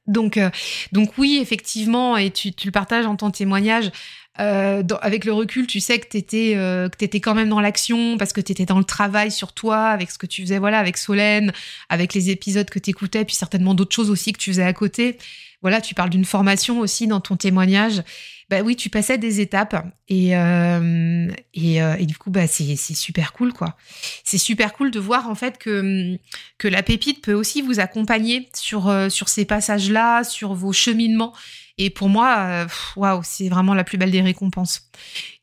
[0.08, 0.50] Donc, euh,
[0.90, 3.92] donc oui, effectivement, et tu, tu le partages en ton témoignage.
[4.40, 8.16] Euh, avec le recul, tu sais que t'étais euh, que étais quand même dans l'action
[8.16, 10.78] parce que tu étais dans le travail sur toi, avec ce que tu faisais, voilà,
[10.78, 11.52] avec Solène,
[11.88, 14.72] avec les épisodes que tu écoutais, puis certainement d'autres choses aussi que tu faisais à
[14.72, 15.18] côté.
[15.60, 18.02] Voilà, tu parles d'une formation aussi dans ton témoignage
[18.48, 22.76] bah oui, tu passais des étapes et euh, et, euh, et, du coup bah c'est
[22.76, 23.76] super cool quoi.
[24.24, 26.16] C'est super cool de voir en fait que
[26.56, 30.72] que la pépite peut aussi vous accompagner sur euh, sur ces passages là, sur vos
[30.72, 31.34] cheminements.
[31.76, 34.90] Et pour moi, waouh, c'est vraiment la plus belle des récompenses.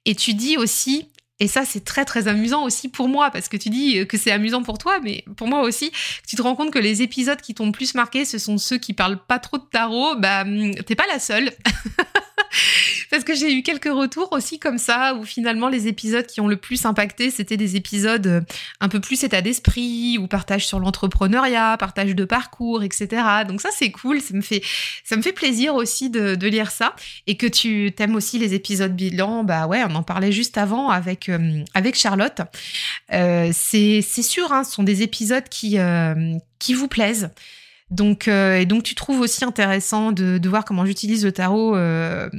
[0.03, 1.08] Et tu dis aussi
[1.39, 4.32] et ça, c'est très très amusant aussi pour moi, parce que tu dis que c'est
[4.32, 5.91] amusant pour toi, mais pour moi aussi,
[6.26, 8.78] tu te rends compte que les épisodes qui t'ont le plus marqué, ce sont ceux
[8.78, 10.16] qui parlent pas trop de tarot.
[10.16, 10.45] Bah,
[10.86, 11.51] t'es pas la seule.
[13.09, 16.47] Parce que j'ai eu quelques retours aussi comme ça, où finalement les épisodes qui ont
[16.47, 18.41] le plus impacté, c'était des épisodes euh,
[18.79, 23.23] un peu plus état d'esprit, ou partage sur l'entrepreneuriat, partage de parcours, etc.
[23.47, 24.61] Donc ça c'est cool, ça me fait,
[25.03, 26.95] ça me fait plaisir aussi de, lire ça.
[27.27, 30.89] Et que tu t'aimes aussi les épisodes bilan, bah ouais, on en parlait juste avant
[30.89, 32.41] avec, euh, avec Charlotte.
[33.11, 35.77] Euh, c'est sûr, hein, ce sont des épisodes qui,
[36.59, 37.31] qui vous plaisent.
[37.95, 41.75] Donc, euh, et donc, tu trouves aussi intéressant de, de voir comment j'utilise le tarot
[41.75, 42.29] euh,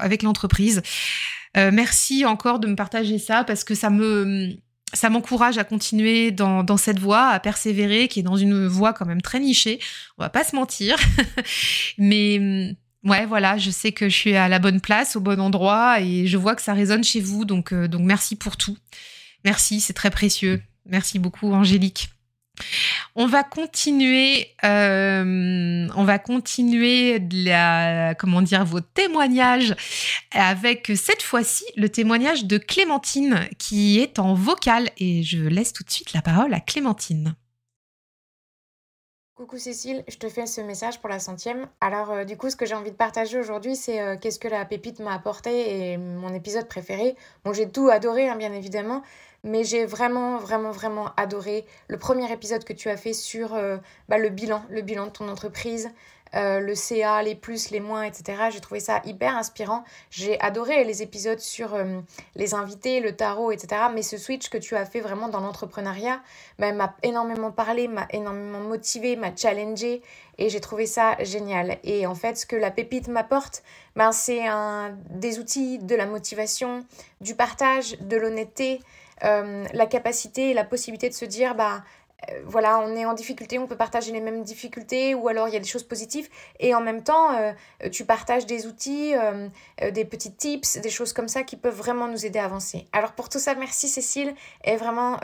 [0.00, 0.82] avec l'entreprise.
[1.56, 4.50] Euh, merci encore de me partager ça parce que ça me
[4.92, 8.92] ça m'encourage à continuer dans, dans cette voie, à persévérer, qui est dans une voie
[8.92, 9.78] quand même très nichée.
[10.18, 10.96] On va pas se mentir,
[11.98, 12.74] mais
[13.04, 16.26] ouais, voilà, je sais que je suis à la bonne place, au bon endroit, et
[16.26, 17.44] je vois que ça résonne chez vous.
[17.44, 18.76] Donc, donc merci pour tout.
[19.44, 20.60] Merci, c'est très précieux.
[20.86, 22.10] Merci beaucoup, Angélique.
[23.14, 26.18] On va continuer, euh, on va
[28.64, 29.74] vos témoignages
[30.32, 35.84] avec cette fois-ci le témoignage de Clémentine qui est en vocal et je laisse tout
[35.84, 37.34] de suite la parole à Clémentine.
[39.40, 41.66] Coucou Cécile, je te fais ce message pour la centième.
[41.80, 44.48] Alors euh, du coup, ce que j'ai envie de partager aujourd'hui, c'est euh, qu'est-ce que
[44.48, 47.16] la pépite m'a apporté et mon épisode préféré.
[47.42, 49.02] Bon, j'ai tout adoré, hein, bien évidemment,
[49.44, 53.78] mais j'ai vraiment, vraiment, vraiment adoré le premier épisode que tu as fait sur euh,
[54.08, 55.90] bah, le bilan, le bilan de ton entreprise,
[56.36, 58.50] euh, le CA, les plus, les moins, etc.
[58.52, 59.82] J'ai trouvé ça hyper inspirant.
[60.10, 62.00] J'ai adoré les épisodes sur euh,
[62.36, 63.82] les invités, le tarot, etc.
[63.92, 66.20] Mais ce switch que tu as fait vraiment dans l'entrepreneuriat
[66.58, 70.02] bah, m'a énormément parlé, m'a énormément motivé, m'a challengé
[70.38, 71.78] et j'ai trouvé ça génial.
[71.82, 73.64] Et en fait, ce que la pépite m'apporte,
[73.96, 74.44] ben, c'est
[75.10, 76.84] des outils de la motivation,
[77.20, 78.80] du partage, de l'honnêteté.
[79.24, 81.82] Euh, la capacité et la possibilité de se dire, bah,
[82.30, 85.54] euh, voilà, on est en difficulté, on peut partager les mêmes difficultés, ou alors il
[85.54, 87.52] y a des choses positives, et en même temps, euh,
[87.90, 89.14] tu partages des outils,
[89.92, 92.86] des petits tips, des choses comme ça qui peuvent vraiment nous aider à avancer.
[92.92, 95.18] Alors pour tout ça, merci Cécile, et vraiment,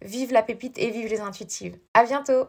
[0.00, 1.76] vive la pépite et vive les intuitives.
[1.94, 2.48] À bientôt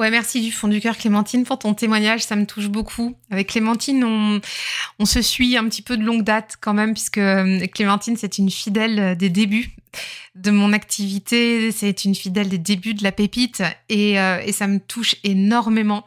[0.00, 2.22] Ouais, merci du fond du cœur, Clémentine, pour ton témoignage.
[2.22, 3.18] Ça me touche beaucoup.
[3.30, 4.40] Avec Clémentine, on,
[4.98, 8.38] on se suit un petit peu de longue date quand même, puisque euh, Clémentine, c'est
[8.38, 9.76] une fidèle des débuts
[10.36, 11.70] de mon activité.
[11.70, 13.62] C'est une fidèle des débuts de la pépite.
[13.90, 16.06] Et, euh, et ça me touche énormément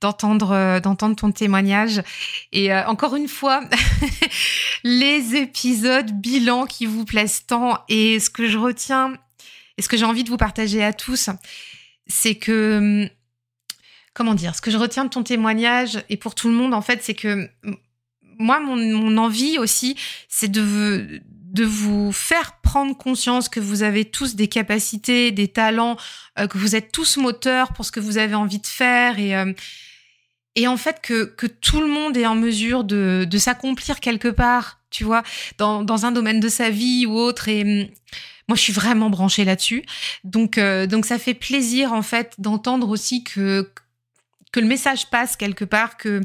[0.00, 2.00] d'entendre euh, d'entendre ton témoignage
[2.52, 3.62] et encore une fois
[4.84, 9.14] les épisodes bilan qui vous plaisent tant et ce que je retiens
[9.78, 11.30] et ce que j'ai envie de vous partager à tous
[12.08, 13.08] c'est que hum,
[14.14, 16.82] comment dire, ce que je retiens de ton témoignage et pour tout le monde, en
[16.82, 17.48] fait, c'est que
[18.38, 19.96] moi, mon, envie aussi,
[20.28, 25.96] c'est de, de vous faire prendre conscience que vous avez tous des capacités, des talents,
[26.38, 29.36] euh, que vous êtes tous moteurs pour ce que vous avez envie de faire et
[29.36, 29.52] euh,
[30.54, 34.28] et en fait que que tout le monde est en mesure de de s'accomplir quelque
[34.28, 35.22] part, tu vois,
[35.58, 37.88] dans dans un domaine de sa vie ou autre et hum,
[38.48, 39.84] moi, je suis vraiment branchée là-dessus.
[40.24, 43.70] Donc, euh, donc ça fait plaisir en fait d'entendre aussi que
[44.52, 46.20] que le message passe quelque part, que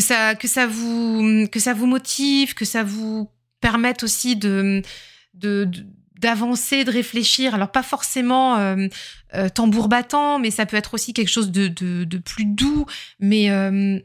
[0.00, 3.30] ça vous motive, que ça vous
[3.60, 4.36] permette aussi
[6.16, 7.54] d'avancer, de réfléchir.
[7.54, 8.88] Alors pas forcément euh,
[9.34, 12.86] euh, tambour battant, mais ça peut être aussi quelque chose de plus doux.
[13.20, 13.98] Mais euh,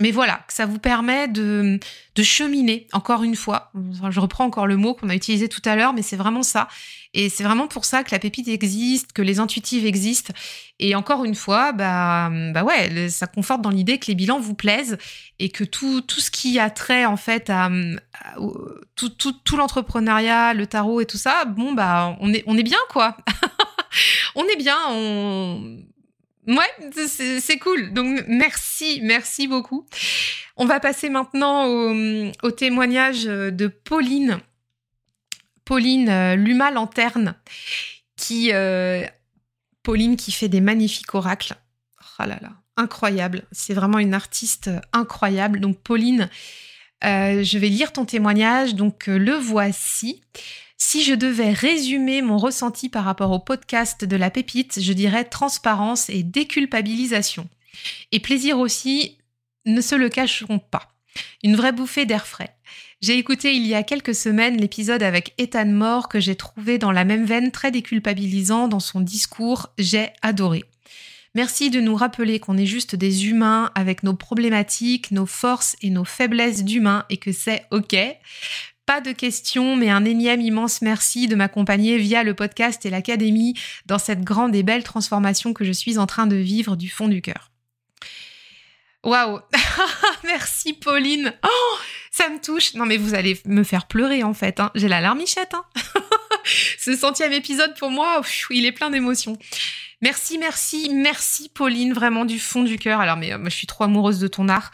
[0.00, 1.80] mais voilà, que ça vous permet de,
[2.14, 3.72] de cheminer, encore une fois.
[4.10, 6.68] Je reprends encore le mot qu'on a utilisé tout à l'heure, mais c'est vraiment ça.
[7.14, 10.32] Et c'est vraiment pour ça que la pépite existe, que les intuitives existent.
[10.78, 14.54] Et encore une fois, bah, bah ouais, ça conforte dans l'idée que les bilans vous
[14.54, 14.98] plaisent
[15.38, 17.70] et que tout, tout ce qui a trait, en fait, à,
[18.94, 22.62] tout, tout, tout l'entrepreneuriat, le tarot et tout ça, bon, bah, on est, on est
[22.62, 23.16] bien, quoi.
[24.36, 25.78] on est bien, on,
[26.48, 27.92] Ouais, c'est cool.
[27.92, 29.86] Donc merci, merci beaucoup.
[30.56, 34.40] On va passer maintenant au, témoignage de Pauline.
[35.66, 37.34] Pauline euh, Luma Lanterne,
[38.16, 39.04] qui euh,
[39.82, 41.54] Pauline qui fait des magnifiques oracles.
[42.18, 43.42] Oh là là, incroyable.
[43.52, 45.60] C'est vraiment une artiste incroyable.
[45.60, 46.30] Donc Pauline,
[47.04, 48.74] euh, je vais lire ton témoignage.
[48.74, 50.22] Donc le voici.
[50.80, 55.24] Si je devais résumer mon ressenti par rapport au podcast de la pépite, je dirais
[55.24, 57.48] transparence et déculpabilisation.
[58.12, 59.18] Et plaisir aussi,
[59.66, 60.94] ne se le cacheront pas.
[61.42, 62.54] Une vraie bouffée d'air frais.
[63.00, 66.92] J'ai écouté il y a quelques semaines l'épisode avec Ethan Moore que j'ai trouvé dans
[66.92, 69.68] la même veine très déculpabilisant dans son discours.
[69.78, 70.64] J'ai adoré.
[71.34, 75.90] Merci de nous rappeler qu'on est juste des humains avec nos problématiques, nos forces et
[75.90, 77.96] nos faiblesses d'humains et que c'est OK.
[78.88, 83.52] Pas de questions, mais un énième immense merci de m'accompagner via le podcast et l'académie
[83.84, 87.06] dans cette grande et belle transformation que je suis en train de vivre du fond
[87.06, 87.50] du cœur.
[89.04, 89.40] Waouh
[90.24, 91.76] Merci Pauline oh,
[92.10, 94.58] Ça me touche Non mais vous allez me faire pleurer en fait.
[94.58, 94.70] Hein.
[94.74, 95.52] J'ai la larmichette.
[95.52, 95.64] Hein.
[96.78, 99.36] Ce centième épisode pour moi, il est plein d'émotions.
[100.00, 103.00] Merci, merci, merci Pauline, vraiment du fond du cœur.
[103.00, 104.70] Alors mais euh, je suis trop amoureuse de ton art.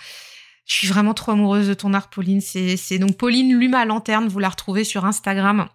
[0.66, 2.40] Je suis vraiment trop amoureuse de ton art, Pauline.
[2.40, 4.28] C'est donc Pauline Luma Lanterne.
[4.28, 5.68] Vous la retrouvez sur Instagram.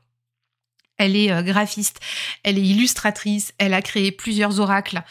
[1.00, 2.00] Elle est euh, graphiste,
[2.44, 5.02] elle est illustratrice, elle a créé plusieurs oracles.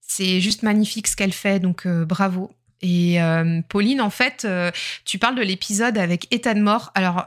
[0.00, 2.52] C'est juste magnifique ce qu'elle fait, donc euh, bravo.
[2.80, 4.46] Et euh, Pauline, en fait,
[5.04, 6.90] tu parles de l'épisode avec Ethan Moore.
[6.96, 7.26] Alors,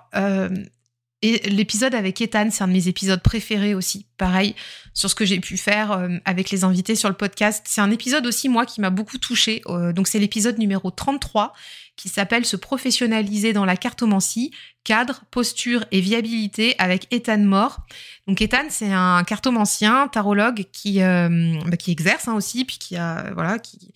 [1.22, 4.06] l'épisode avec Ethan, c'est un de mes épisodes préférés aussi.
[4.18, 4.54] Pareil,
[4.94, 7.66] sur ce que j'ai pu faire avec les invités sur le podcast.
[7.70, 9.62] C'est un épisode aussi, moi, qui m'a beaucoup touché.
[9.94, 11.54] donc, c'est l'épisode numéro 33
[11.96, 14.52] qui s'appelle Se professionnaliser dans la cartomancie,
[14.84, 17.80] cadre, posture et viabilité avec Ethan Moore.
[18.28, 22.98] Donc Ethan, c'est un cartomancien, tarologue qui euh, bah, qui exerce hein, aussi, puis qui
[22.98, 23.94] a voilà qui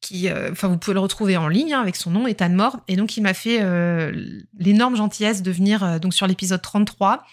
[0.00, 2.78] qui, euh, enfin, vous pouvez le retrouver en ligne hein, avec son nom, Ethan Moore.
[2.86, 4.12] Et donc, il m'a fait euh,
[4.56, 7.26] l'énorme gentillesse de venir donc sur l'épisode 33.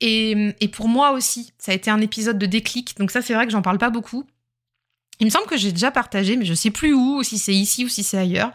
[0.00, 2.96] Et, et pour moi aussi, ça a été un épisode de déclic.
[2.96, 4.24] Donc ça, c'est vrai que j'en parle pas beaucoup.
[5.20, 7.84] Il me semble que j'ai déjà partagé, mais je sais plus où, si c'est ici
[7.84, 8.50] ou si c'est ailleurs.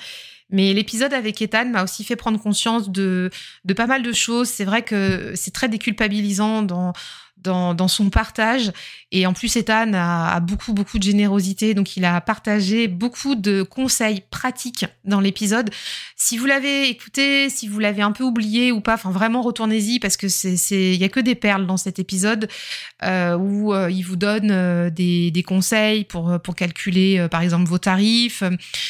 [0.55, 3.29] Mais l'épisode avec Ethan m'a aussi fait prendre conscience de,
[3.75, 4.47] pas mal de choses.
[4.47, 8.71] C'est vrai que c'est très déculpabilisant dans, son partage.
[9.18, 11.74] Et en plus, Ethan a, beaucoup, beaucoup de générosité.
[11.74, 15.70] Donc, il a partagé beaucoup de conseils pratiques dans l'épisode.
[16.18, 19.99] Si vous l'avez écouté, si vous l'avez un peu oublié ou pas, enfin, vraiment, retournez-y
[19.99, 20.57] parce que c'est,
[20.93, 22.49] il y a que des perles dans cet épisode
[23.03, 27.70] euh, où euh, il vous donne euh, des, des, conseils pour, pour calculer, par exemple,
[27.70, 28.43] vos tarifs.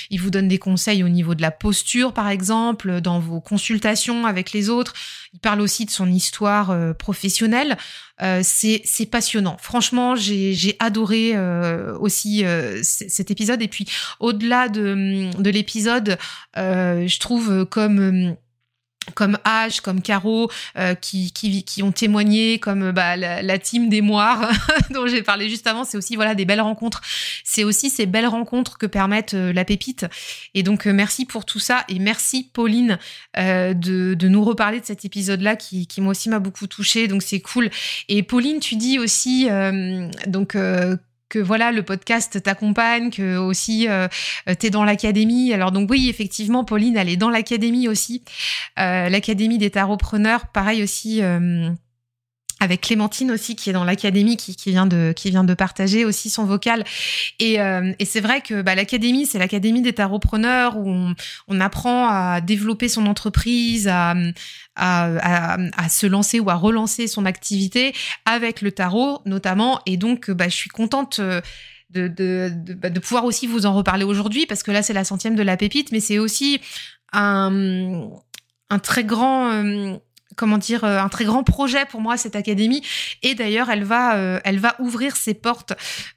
[0.10, 4.26] Il vous donne des conseils au niveau de la posture, par exemple, dans vos consultations
[4.26, 4.94] avec les autres.
[5.34, 7.78] Il parle aussi de son histoire professionnelle.
[8.42, 9.58] C'est passionnant.
[9.62, 13.61] Franchement, j'ai adoré euh, aussi euh, cet épisode.
[13.61, 13.86] Et puis,
[14.20, 16.18] au-delà de, de l'épisode,
[16.55, 18.36] je trouve comme
[19.14, 23.89] comme H, comme Caro, euh, qui, qui, qui, ont témoigné, comme bah, la, la team
[23.89, 24.51] des Moires
[24.89, 27.01] dont j'ai parlé juste avant, c'est aussi voilà des belles rencontres.
[27.43, 30.06] C'est aussi ces belles rencontres que permettent euh, la pépite.
[30.53, 32.97] Et donc euh, merci pour tout ça et merci Pauline
[33.36, 33.74] de,
[34.14, 37.08] de nous reparler de cet épisode-là qui, qui moi aussi m'a beaucoup touchée.
[37.08, 37.70] Donc c'est cool.
[38.08, 39.47] Et Pauline, tu dis aussi
[40.28, 40.56] donc
[41.30, 44.08] que voilà le podcast t'accompagne, que aussi euh,
[44.60, 45.54] t'es dans l'académie.
[45.54, 48.24] Alors donc oui, effectivement, Pauline, elle est dans l'académie aussi,
[48.80, 50.48] euh, l'académie des tarotpreneurs.
[50.48, 51.22] Pareil aussi.
[51.24, 51.70] Euh,
[52.60, 56.84] avec Clémentine aussi qui est dans l'académie qui, vient de partager aussi son vocal.
[57.39, 61.14] Et, euh, c'est vrai que bah, l'académie c'est l'académie des tarotpreneurs où
[61.47, 64.16] on, apprend à développer son entreprise à,
[65.89, 67.93] se lancer ou à relancer son activité
[68.26, 69.82] avec le tarot notamment.
[69.86, 71.41] Et donc bah, je suis contente euh,
[71.93, 72.10] bah,
[72.89, 75.58] de pouvoir aussi vous en reparler aujourd'hui parce que là c'est la centième de la
[75.58, 76.60] pépite mais c'est aussi
[77.14, 78.10] un,
[78.70, 79.97] un très grand euh,
[80.36, 82.82] comment dire euh, un très grand projet pour moi cette académie.
[83.24, 85.74] Et d'ailleurs elle va euh, elle va ouvrir ses portes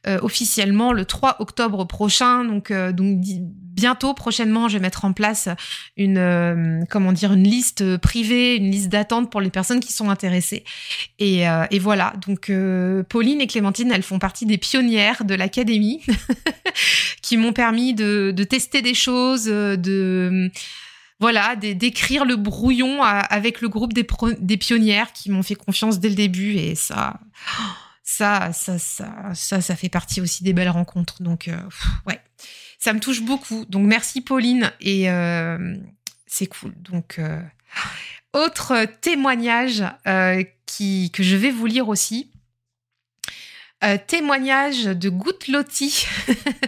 [0.07, 2.45] euh, officiellement le 3 octobre prochain.
[2.45, 5.49] Donc donc bientôt prochainement je vais mettre en place
[5.97, 10.65] une comment dire une liste privée une liste d'attente pour les personnes qui sont intéressées.
[11.19, 12.13] Et, et voilà.
[12.27, 12.51] Donc
[13.09, 16.03] Pauline et Clémentine elles font partie des pionnières de l'académie
[17.23, 20.51] qui m'ont permis de, de tester des choses de
[21.21, 26.15] voilà, d'écrire le brouillon avec le groupe des, pionnières qui m'ont fait confiance dès le
[26.15, 27.19] début et ça,
[28.05, 31.23] ça, ça, ça, ça, ça fait partie aussi des belles rencontres.
[31.23, 31.61] Donc, euh,
[32.07, 32.21] ouais,
[32.79, 33.65] ça me touche beaucoup.
[33.65, 35.77] Donc, merci Pauline et euh,
[36.27, 36.73] c'est cool.
[36.83, 37.43] Donc, euh,
[38.33, 39.85] autre témoignage
[40.67, 42.31] qui, que je vais vous lire aussi.
[44.09, 46.07] Témoignage de Goutlotti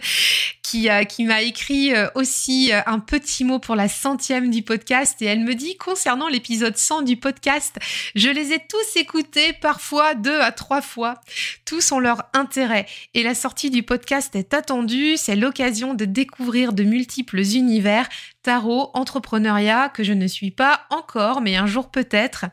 [0.71, 5.21] qui, euh, qui m'a écrit euh, aussi un petit mot pour la centième du podcast
[5.21, 7.77] et elle me dit concernant l'épisode 100 du podcast,
[8.15, 11.21] je les ai tous écoutés parfois deux à trois fois.
[11.65, 15.17] Tous ont leur intérêt et la sortie du podcast est attendue.
[15.17, 18.09] C'est l'occasion de découvrir de multiples univers
[18.43, 22.47] tarot, entrepreneuriat, que je ne suis pas encore, mais un jour peut-être.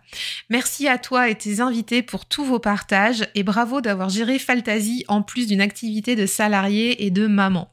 [0.50, 5.06] Merci à toi et tes invités pour tous vos partages et bravo d'avoir géré Fantasy
[5.08, 7.72] en plus d'une activité de salarié et de maman.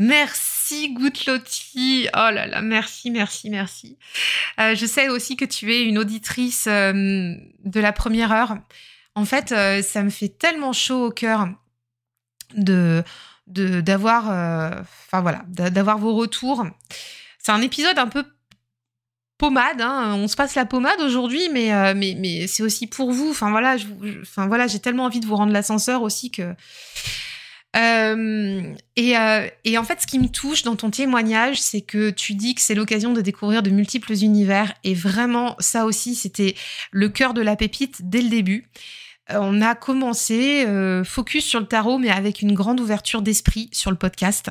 [0.00, 2.08] Merci Goutlotti.
[2.14, 3.98] Oh là là, merci, merci, merci.
[4.58, 7.34] Euh, je sais aussi que tu es une auditrice euh,
[7.64, 8.56] de la première heure.
[9.14, 11.48] En fait, euh, ça me fait tellement chaud au cœur
[12.56, 13.04] de
[13.46, 16.64] d'avoir enfin voilà d'avoir vos retours
[17.38, 18.24] c'est un épisode un peu
[19.38, 20.14] pommade hein.
[20.14, 23.76] on se passe la pommade aujourd'hui mais mais mais c'est aussi pour vous enfin voilà
[24.22, 26.54] enfin voilà j'ai tellement envie de vous rendre l'ascenseur aussi que
[27.76, 29.14] euh, et,
[29.64, 32.60] et, en fait, ce qui me touche dans ton témoignage, c'est que tu dis que
[32.60, 34.74] c'est l'occasion de découvrir de multiples univers.
[34.82, 36.56] Et vraiment, ça aussi, c'était
[36.90, 38.68] le cœur de la pépite dès le début.
[39.30, 43.68] Euh, on a commencé euh, focus sur le tarot, mais avec une grande ouverture d'esprit
[43.72, 44.50] sur le podcast.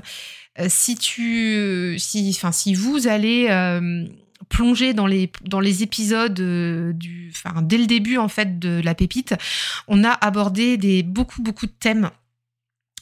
[0.59, 3.47] Euh, si tu, si, enfin, si vous allez
[4.47, 8.95] plonger dans les dans les épisodes du, enfin, dès le début en fait de la
[8.95, 9.35] pépite,
[9.87, 12.09] on a abordé des beaucoup beaucoup de thèmes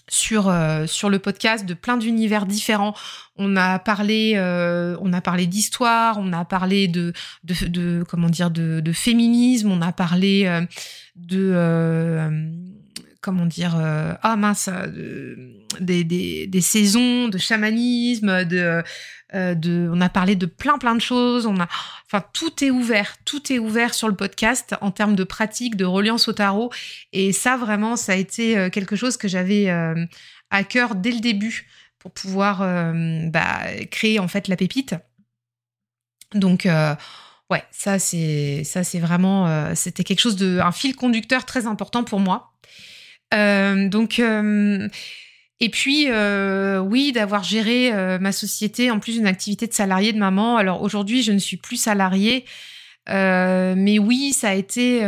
[0.09, 0.53] sur
[0.87, 2.93] sur le podcast de plein d'univers différents.
[3.35, 4.37] On a parlé
[5.01, 9.71] on a parlé d'histoire, on a parlé de, de, de comment dire de, de, féminisme,
[9.71, 10.47] on a parlé
[11.17, 12.29] de euh,
[13.21, 14.69] comment dire euh, ah mince
[15.79, 18.83] des, des, des, saisons de chamanisme de
[19.33, 21.45] euh, on a parlé de plein plein de choses.
[21.45, 21.67] On a
[22.05, 25.85] enfin tout est ouvert tout est ouvert sur le podcast en termes de pratique de
[25.85, 26.71] reliance au tarot.
[27.13, 29.69] Et ça vraiment ça a été quelque chose que j'avais
[30.49, 31.67] à cœur dès le début
[31.99, 33.59] pour pouvoir bah,
[33.91, 34.95] créer en fait la pépite.
[36.33, 36.67] Donc
[37.49, 41.65] Ouais, ça c'est ça c'est vraiment euh, c'était quelque chose de un fil conducteur très
[41.65, 42.51] important pour moi.
[43.33, 44.89] Euh, donc euh,
[45.59, 46.07] et puis
[46.81, 50.57] oui d'avoir géré ma société en plus d'une activité de salarié de maman.
[50.57, 52.45] Alors aujourd'hui je ne suis plus salariée.
[53.07, 55.01] mais oui, ça a été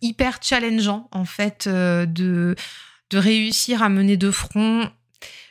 [0.00, 2.56] hyper challengeant en fait de
[3.10, 4.90] de réussir à mener de front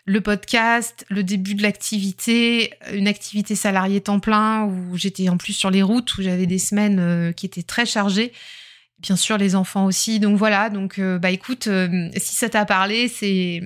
[0.05, 5.53] le podcast, le début de l'activité, une activité salariée temps plein où j'étais en plus
[5.53, 8.33] sur les routes, où j'avais des semaines euh, qui étaient très chargées.
[9.01, 10.19] Bien sûr, les enfants aussi.
[10.19, 13.61] Donc voilà, donc euh, bah écoute, euh, si ça t'a parlé, c'est...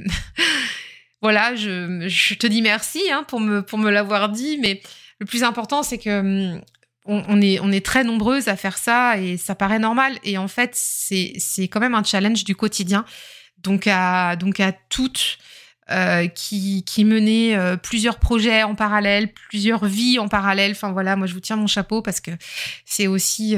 [1.22, 4.82] voilà, je, te dis merci hein, pour me, l'avoir dit, mais
[5.20, 6.62] le plus important, c'est que hum,
[7.06, 10.18] on, est, très nombreuses à faire ça et ça paraît normal.
[10.24, 13.04] Et en fait, c'est quand même un challenge du quotidien.
[13.58, 15.38] Donc à, donc à toutes
[15.92, 17.06] euh, qui, qui
[17.84, 20.72] plusieurs projets en parallèle, plusieurs vies en parallèle.
[20.72, 22.32] Enfin voilà, moi je vous tiens mon chapeau parce que
[22.86, 23.58] c'est aussi,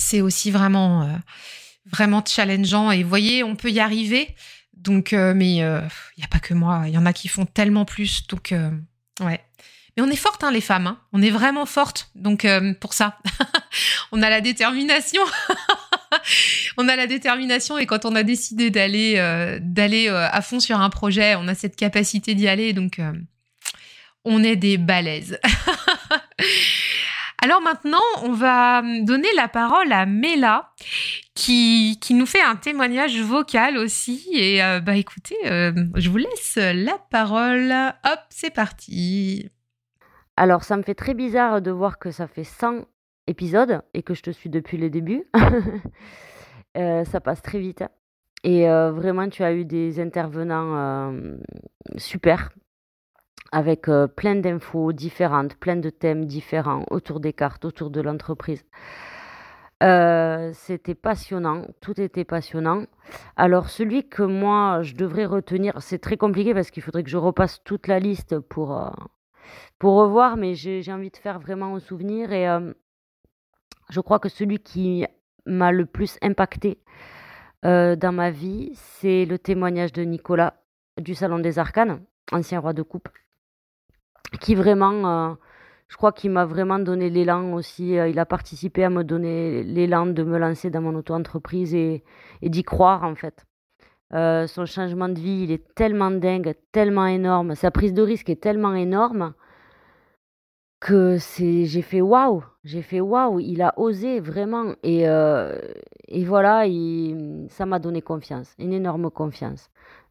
[0.00, 1.20] c'est aussi vraiment,
[1.86, 2.90] vraiment challengeant.
[2.90, 4.34] Et voyez, on peut y arriver.
[4.74, 5.62] Donc, mais il
[6.18, 8.26] n'y a pas que moi, il y en a qui font tellement plus.
[8.26, 8.54] Donc,
[9.20, 9.40] ouais.
[9.96, 10.86] Mais on est fortes, hein, les femmes.
[10.86, 10.98] Hein.
[11.12, 12.10] On est vraiment fortes.
[12.14, 12.46] Donc,
[12.80, 13.18] pour ça,
[14.12, 15.22] on a la détermination.
[16.76, 20.60] on a la détermination et quand on a décidé d'aller euh, d'aller euh, à fond
[20.60, 22.72] sur un projet, on a cette capacité d'y aller.
[22.72, 23.12] Donc, euh,
[24.24, 25.38] on est des balaises.
[27.42, 30.72] Alors maintenant, on va donner la parole à Mela
[31.34, 34.28] qui, nous fait un témoignage vocal aussi.
[34.34, 37.72] Et bah écoutez, je vous laisse la parole.
[38.04, 39.50] Hop, c'est parti.
[40.36, 42.84] Alors, ça me fait très bizarre de voir que ça fait 100
[43.26, 45.24] épisodes et que je te suis depuis le début.
[46.76, 47.84] ça passe très vite.
[48.44, 51.10] Et vraiment, tu as eu des intervenants
[51.96, 52.50] super,
[53.52, 58.64] avec plein d'infos différentes, plein de thèmes différents autour des cartes, autour de l'entreprise.
[59.82, 62.84] C'était passionnant, tout était passionnant.
[63.36, 67.16] Alors celui que moi je devrais retenir, c'est très compliqué parce qu'il faudrait que je
[67.16, 68.92] repasse toute la liste pour,
[69.78, 72.46] pour revoir, mais j'ai envie de faire vraiment un souvenir et
[73.88, 75.06] je crois que celui qui
[75.46, 76.78] m'a le plus impacté
[77.62, 80.62] dans ma vie, c'est le témoignage de Nicolas
[80.98, 83.08] du Salon des Arcanes, ancien roi de coupe,
[84.38, 85.36] qui vraiment,
[85.88, 87.92] je crois qu'il m'a vraiment donné l'élan aussi.
[87.94, 92.04] il a participé à me donner l'élan de me lancer dans mon auto-entreprise et,
[92.42, 93.46] d'y croire en fait.
[94.12, 97.54] son changement de vie, il est tellement dingue, tellement énorme.
[97.54, 99.34] Sa prise de risque est tellement énorme
[100.80, 105.58] que c'est j'ai fait waouh, j'ai fait waouh, il a osé vraiment et, euh,
[106.08, 106.64] et voilà,
[107.48, 109.70] ça m'a donné confiance, une énorme confiance.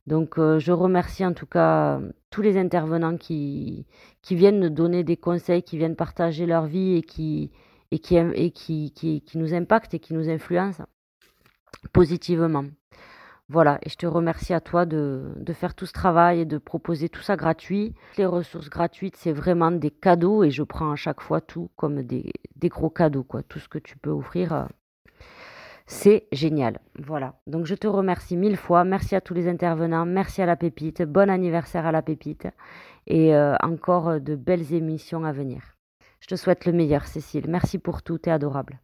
[0.10, 2.02] Donc euh, je remercie en tout cas
[2.32, 3.86] tous les intervenants qui,
[4.24, 7.52] qui viennent donner des conseils, qui viennent partager leur vie et qui,
[7.92, 10.84] et qui, et qui, qui, nous impactent et qui nous influencent
[11.94, 12.66] positivement.
[13.50, 17.08] Voilà, et je te remercie à toi de, faire tout ce travail et de proposer
[17.10, 17.94] tout ça gratuit.
[18.18, 22.02] Les ressources gratuites, c'est vraiment des cadeaux et je prends à chaque fois tout comme
[22.02, 22.32] des,
[22.64, 23.44] gros cadeaux, quoi.
[23.44, 24.66] Tout ce que tu peux offrir, euh,
[25.92, 26.80] c'est génial.
[27.00, 28.84] Voilà, donc je te remercie mille fois.
[28.84, 32.48] Merci à tous les intervenants, merci à la pépite, bon anniversaire à la pépite
[33.08, 35.62] et euh, encore de belles émissions à venir.
[36.20, 37.46] Je te souhaite le meilleur, Cécile.
[37.48, 38.80] Merci pour tout, t'es adorable.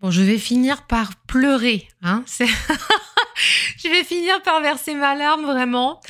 [0.00, 1.88] Bon, je vais finir par pleurer.
[2.02, 6.00] Hein je vais finir par verser ma larme vraiment.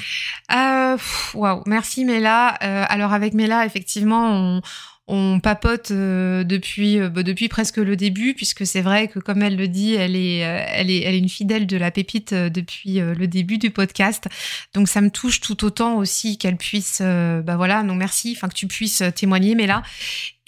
[0.54, 0.98] Euh,
[1.32, 2.58] Waouh, merci Mela.
[2.62, 4.60] Euh, alors avec Mela, effectivement, on,
[5.08, 9.40] on papote euh, depuis euh, bah, depuis presque le début puisque c'est vrai que comme
[9.40, 12.34] elle le dit elle est euh, elle est elle est une fidèle de la pépite
[12.34, 14.26] depuis le début du podcast
[14.74, 18.54] donc ça me touche tout autant aussi qu'elle puisse bah voilà non merci enfin que
[18.54, 19.82] tu puisses témoigner mais là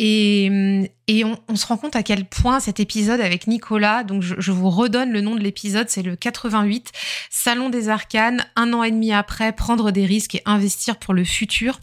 [0.00, 4.36] et, et on, se rend compte à quel point cet épisode avec Nicolas, donc je,
[4.38, 6.92] je vous redonne le nom de l'épisode, c'est le 88,
[7.30, 11.24] Salon des Arcanes, un an et demi après, prendre des risques et investir pour le
[11.24, 11.80] futur.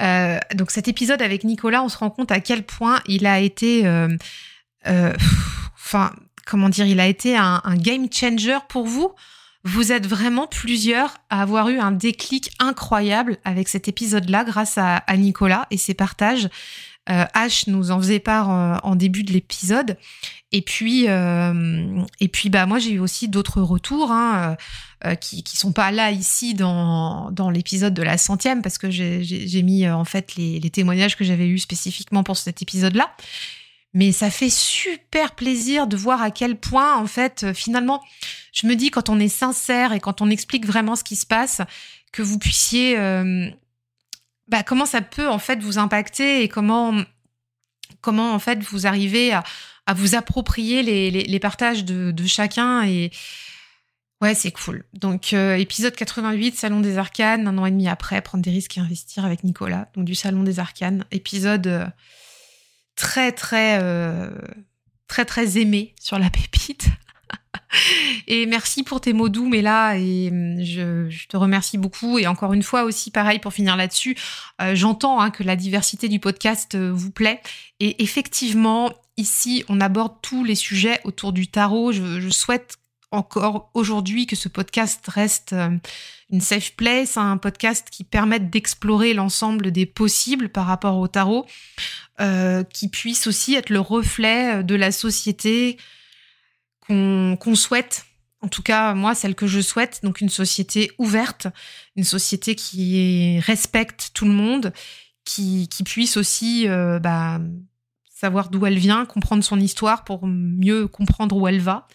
[0.00, 3.40] Euh, donc cet épisode avec Nicolas, on se rend compte à quel point il a
[3.40, 4.08] été, euh,
[4.86, 5.12] euh,
[6.46, 9.12] comment dire, il a été un, game changer pour vous.
[9.66, 15.02] Vous êtes vraiment plusieurs à avoir eu un déclic incroyable avec cet épisode-là grâce à,
[15.16, 16.48] Nicolas et ses partages.
[17.10, 19.98] Euh, H nous en faisait part en début de l'épisode.
[20.52, 24.10] Et puis, et puis bah moi j'ai eu aussi d'autres retours.
[24.10, 24.56] Hein,
[25.06, 28.90] euh, qui qui sont pas là ici dans dans l'épisode de la centième parce que
[28.90, 33.14] j'ai mis euh, en fait les, les témoignages que j'avais eus spécifiquement pour cet épisode-là.
[33.92, 38.02] Mais ça fait super plaisir de voir à quel point en fait euh, finalement
[38.54, 41.26] je me dis quand on est sincère et quand on explique vraiment ce qui se
[41.26, 41.60] passe
[42.10, 42.96] que vous puissiez
[44.48, 46.94] bah, comment ça peut en fait vous impacter et comment
[48.00, 49.42] comment en fait vous arrivez à,
[49.94, 53.10] vous approprier les, partages de, de chacun et
[54.24, 54.84] Ouais, c'est cool.
[54.94, 58.78] Donc, euh, épisode 88, Salon des Arcanes, un an et demi après, prendre des risques
[58.78, 59.90] et investir avec Nicolas.
[59.94, 61.04] Donc, du Salon des Arcanes.
[61.10, 61.86] Épisode euh,
[62.96, 64.30] très, très, euh,
[65.08, 66.86] très, très aimé sur la pépite.
[68.26, 72.18] et merci pour tes mots doux, mais là, et je, te remercie beaucoup.
[72.18, 74.16] Et encore une fois aussi, pareil, pour finir là-dessus,
[74.72, 77.40] j'entends hein, que la diversité du podcast vous plaît.
[77.80, 81.92] Et effectivement, ici, on aborde tous les sujets autour du tarot.
[81.92, 82.78] Je, souhaite
[83.10, 85.70] encore aujourd'hui que ce podcast reste euh,
[86.30, 91.46] une safe place, un podcast qui permette d'explorer l'ensemble des possibles par rapport au tarot,
[92.20, 95.78] euh, qui puisse aussi être le reflet de la société
[96.88, 98.04] qu'on souhaite.
[98.40, 101.46] En tout cas, moi, celle que je souhaite, donc une société ouverte,
[101.96, 104.72] une société qui respecte tout le monde,
[105.24, 107.40] qui, qui puisse aussi euh, bah,
[108.10, 111.86] savoir d'où elle vient, comprendre son histoire pour mieux comprendre où elle va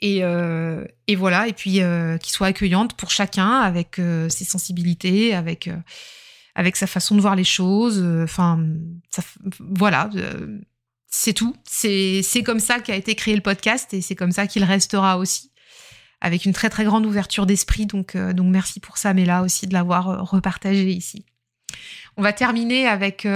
[0.00, 4.44] et, euh, et voilà, et puis euh, qui soit accueillante pour chacun avec euh, ses
[4.44, 5.76] sensibilités, avec euh,
[6.54, 8.04] avec sa façon de voir les choses.
[8.24, 8.58] Enfin,
[9.60, 10.10] voilà,
[11.10, 11.54] c'est tout.
[11.64, 15.50] C'est comme ça qu'a été créé le podcast et c'est comme ça qu'il restera aussi,
[16.20, 17.86] avec une très très grande ouverture d'esprit.
[17.86, 21.24] Donc donc merci pour ça, mais aussi de l'avoir repartagé ici.
[22.16, 23.26] On va terminer avec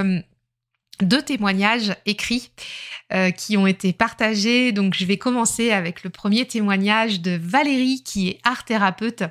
[1.00, 2.50] deux témoignages écrits
[3.12, 4.72] euh, qui ont été partagés.
[4.72, 9.24] Donc, je vais commencer avec le premier témoignage de Valérie, qui est art thérapeute,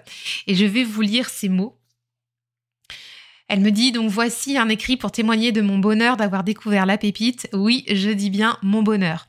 [0.47, 1.77] et je vais vous lire ces mots.
[3.53, 6.97] Elle me dit donc voici un écrit pour témoigner de mon bonheur d'avoir découvert la
[6.97, 7.47] pépite.
[7.53, 9.27] Oui, je dis bien mon bonheur.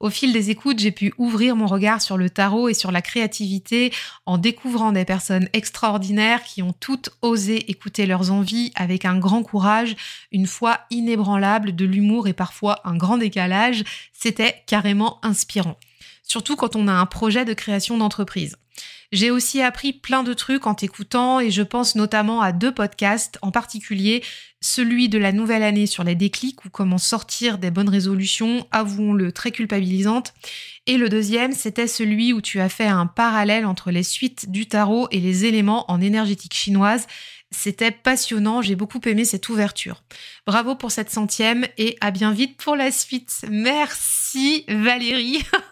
[0.00, 3.02] Au fil des écoutes, j'ai pu ouvrir mon regard sur le tarot et sur la
[3.02, 3.92] créativité
[4.24, 9.42] en découvrant des personnes extraordinaires qui ont toutes osé écouter leurs envies avec un grand
[9.42, 9.94] courage,
[10.32, 13.84] une foi inébranlable, de l'humour et parfois un grand décalage.
[14.14, 15.76] C'était carrément inspirant.
[16.22, 18.56] Surtout quand on a un projet de création d'entreprise.
[19.12, 23.38] J'ai aussi appris plein de trucs en t'écoutant et je pense notamment à deux podcasts,
[23.42, 24.22] en particulier
[24.66, 29.30] celui de la nouvelle année sur les déclics ou comment sortir des bonnes résolutions, avouons-le,
[29.30, 30.34] très culpabilisante.
[30.86, 34.66] Et le deuxième, c'était celui où tu as fait un parallèle entre les suites du
[34.66, 37.06] tarot et les éléments en énergétique chinoise.
[37.52, 40.02] C'était passionnant, j'ai beaucoup aimé cette ouverture.
[40.46, 43.44] Bravo pour cette centième et à bien vite pour la suite.
[43.48, 45.44] Merci Valérie.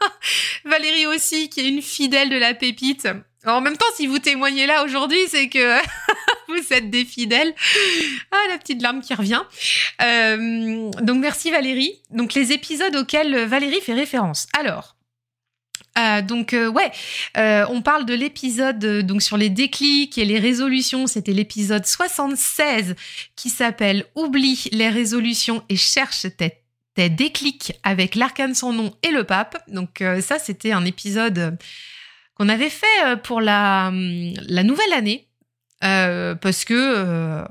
[0.64, 3.06] Valérie aussi, qui est une fidèle de la pépite.
[3.46, 5.78] en même temps, si vous témoignez là aujourd'hui, c'est que
[6.48, 7.54] vous êtes des fidèles.
[8.30, 9.42] Ah, la petite larme qui revient.
[10.02, 12.00] Euh, donc merci Valérie.
[12.10, 14.46] Donc les épisodes auxquels Valérie fait référence.
[14.58, 14.96] Alors,
[15.98, 16.90] euh, donc euh, ouais,
[17.36, 21.06] on parle de l'épisode donc sur les déclics et les résolutions.
[21.06, 22.94] C'était l'épisode 76
[23.36, 26.63] qui s'appelle Oublie les résolutions et cherche tes,
[26.94, 29.56] tes déclics avec l'arcane sans nom et le pape.
[29.68, 31.58] Donc ça c'était un épisode
[32.34, 35.28] qu'on avait fait pour la, la nouvelle année
[35.80, 37.44] parce que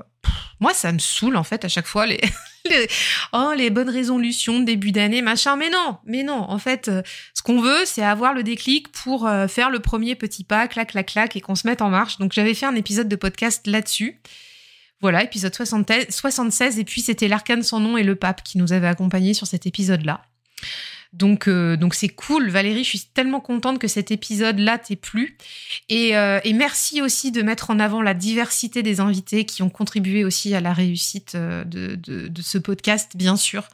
[0.60, 2.20] moi ça me saoule en fait à chaque fois les
[3.32, 5.56] oh, les bonnes résolutions début d'année, machin.
[5.56, 6.50] Mais non, mais non.
[6.50, 7.02] En fait, euh,
[7.34, 10.90] ce qu'on veut, c'est avoir le déclic pour euh, faire le premier petit pas, clac,
[10.90, 12.18] clac, clac, et qu'on se mette en marche.
[12.18, 14.20] Donc, j'avais fait un épisode de podcast là-dessus.
[15.04, 18.86] Voilà, épisode 76, et puis c'était l'arcane sans nom et le pape qui nous avait
[18.86, 20.24] accompagnés sur cet épisode-là.
[21.12, 22.84] Donc, euh, donc c'est cool, Valérie.
[22.84, 25.36] Je suis tellement contente que cet épisode-là t'ait plu.
[25.90, 29.68] Et, euh, et, merci aussi de mettre en avant la diversité des invités qui ont
[29.68, 33.68] contribué aussi à la réussite euh, de, de, de ce podcast, bien sûr,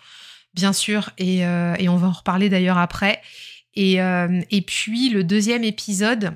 [0.54, 1.10] bien sûr.
[1.16, 3.22] Et, et on va en reparler d'ailleurs après.
[3.76, 6.34] Et, et puis le deuxième épisode.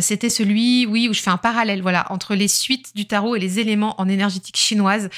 [0.00, 3.38] C'était celui, oui, où je fais un parallèle, voilà, entre les suites du tarot et
[3.38, 5.10] les éléments en énergétique chinoise.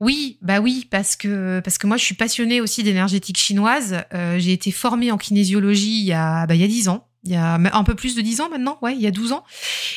[0.00, 4.04] Oui, bah oui, parce que parce que moi je suis passionnée aussi d'énergétique chinoise.
[4.12, 7.08] Euh, j'ai été formée en kinésiologie il y a bah, il y a 10 ans,
[7.24, 9.32] il y a un peu plus de 10 ans maintenant, ouais, il y a 12
[9.32, 9.42] ans.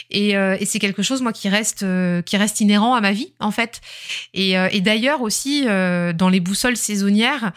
[0.10, 3.12] Et, euh, et c'est quelque chose moi qui reste euh, qui reste inhérent à ma
[3.12, 3.82] vie en fait.
[4.34, 7.52] Et, et d'ailleurs aussi dans les boussoles saisonnières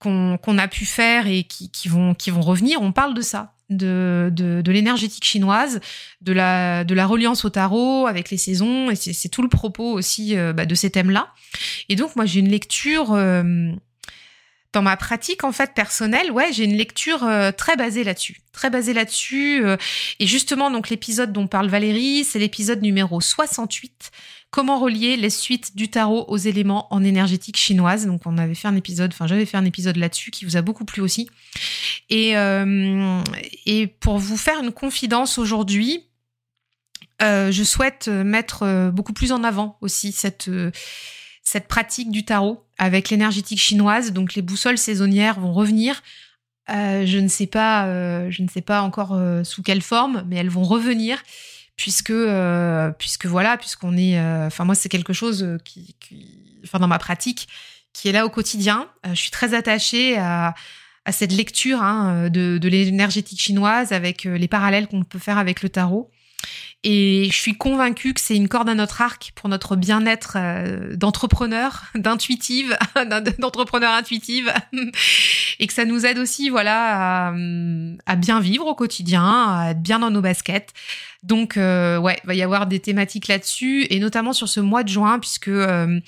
[0.00, 3.22] qu'on qu'on a pu faire et qui, qui vont qui vont revenir, on parle de
[3.22, 5.80] ça de, de, de l'énergétique chinoise,
[6.20, 9.92] de la, de la reliance au tarot avec les saisons, et c'est tout le propos
[9.92, 11.32] aussi euh, bah, de ces thèmes-là.
[11.88, 13.70] Et donc, moi, j'ai une lecture euh,
[14.72, 18.68] dans ma pratique en fait personnelle, ouais, j'ai une lecture euh, très basée là-dessus, très
[18.68, 19.64] basée là-dessus.
[20.20, 24.10] et justement, donc l'épisode dont parle Valérie, c'est l'épisode numéro 68
[24.50, 28.68] Comment relier les suites du tarot aux éléments en énergétique chinoise Donc on avait fait
[28.68, 31.28] un épisode, enfin j'avais fait un épisode là-dessus qui vous a beaucoup plu aussi.
[32.08, 33.22] Et, euh,
[34.00, 36.04] pour vous faire une confidence aujourd'hui,
[37.22, 40.50] euh, je souhaite mettre euh, beaucoup plus en avant aussi cette
[41.42, 44.12] cette pratique du tarot avec l'énergétique chinoise.
[44.12, 46.02] Donc les boussoles saisonnières vont revenir.
[46.68, 50.64] je ne sais pas, je ne sais pas encore sous quelle forme, mais elles vont
[50.64, 51.22] revenir
[51.76, 55.94] puisque euh, puisque voilà puisqu'on est euh, enfin moi c'est quelque chose euh, qui,
[56.64, 57.48] enfin dans ma pratique
[57.92, 58.90] qui est là au quotidien.
[59.04, 60.54] Je suis très attachée à,
[61.06, 65.62] à cette lecture hein, de, de l'énergétique chinoise avec les parallèles qu'on peut faire avec
[65.62, 66.10] le tarot
[66.84, 70.36] et je suis convaincue que c'est une corde à notre arc pour notre bien-être
[70.94, 72.76] d'entrepreneur, d'intuitive,
[73.38, 74.52] d'entrepreneur intuitive,
[75.58, 77.32] et que ça nous aide aussi, voilà,
[78.06, 80.72] à, bien vivre au quotidien, à être bien dans nos baskets.
[81.26, 84.84] Donc, euh, ouais, il va y avoir des thématiques là-dessus, et notamment sur ce mois
[84.84, 85.98] de juin, puisque euh,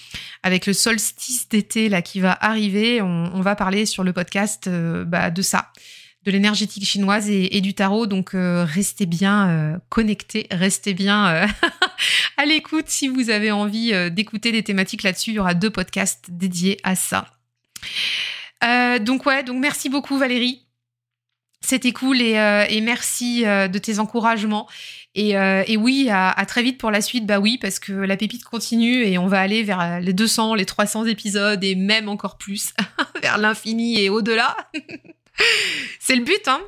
[0.44, 5.04] avec le solstice d'été là qui va arriver, on, va parler sur le podcast euh,
[5.04, 5.72] bah, de ça,
[6.28, 8.06] de l'énergétique chinoise et, du tarot.
[8.06, 11.48] Donc, restez bien connectés, restez bien
[12.36, 15.30] à l'écoute si vous avez envie d'écouter des thématiques là-dessus.
[15.30, 17.26] Il y aura deux podcasts dédiés à ça.
[19.00, 20.66] donc ouais, donc merci beaucoup Valérie.
[21.60, 24.68] C'était cool et, merci de tes encouragements.
[25.16, 28.44] Euh, et, oui, à, très vite pour la suite, bah oui, parce que la pépite
[28.44, 32.72] continue et on va aller vers les 200, les 300 épisodes et même encore plus,
[33.22, 34.56] vers l'infini et au-delà.
[36.00, 36.60] c'est le but, hein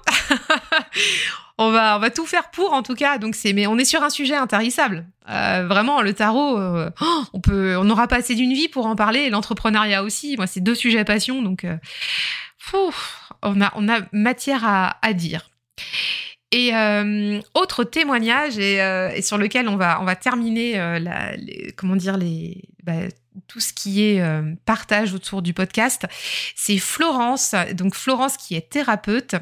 [1.58, 3.18] on va, on va tout faire pour, en tout cas.
[3.18, 5.06] Donc c'est, mais on est sur un sujet intarissable.
[5.28, 8.86] Euh, vraiment, le tarot, euh, oh, on peut, on n'aura pas assez d'une vie pour
[8.86, 9.30] en parler.
[9.30, 10.36] L'entrepreneuriat aussi.
[10.36, 11.76] Moi, c'est deux sujets passion, donc euh,
[13.42, 15.50] on a, on a matière à, dire.
[16.52, 16.72] Et
[17.54, 18.76] autre témoignage et,
[19.14, 21.32] et, sur lequel on va on va terminer la,
[21.76, 22.92] comment dire les bah,
[23.46, 26.06] tout ce qui est euh, partage autour du podcast,
[26.56, 27.54] c'est Florence.
[27.74, 29.36] Donc Florence qui est thérapeute.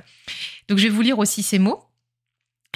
[0.68, 1.87] Donc je vais vous lire aussi ces mots.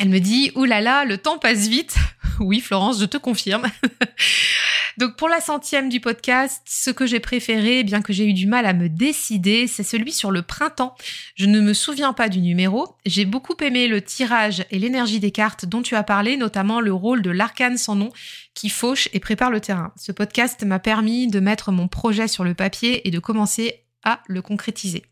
[0.00, 1.96] Elle me dit là, le temps passe vite.
[2.40, 3.66] oui, Florence, je te confirme.
[4.98, 8.46] Donc pour la centième du podcast, ce que j'ai préféré, bien que j'ai eu du
[8.46, 10.94] mal à me décider, c'est celui sur le printemps.
[11.34, 12.96] Je ne me souviens pas du numéro.
[13.06, 16.92] J'ai beaucoup aimé le tirage et l'énergie des cartes dont tu as parlé, notamment le
[16.92, 18.10] rôle de l'arcane sans nom
[18.54, 19.92] qui fauche et prépare le terrain.
[19.96, 24.20] Ce podcast m'a permis de mettre mon projet sur le papier et de commencer à
[24.26, 25.04] le concrétiser.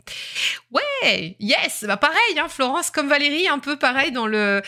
[0.71, 4.63] Ouais, yes, bah pareil, hein, Florence comme Valérie, un peu pareil dans le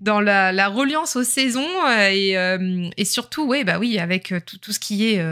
[0.00, 4.40] dans la, reliance aux saisons euh, et, euh, et surtout, ouais, bah oui, avec euh,
[4.44, 5.22] tout, tout ce qui est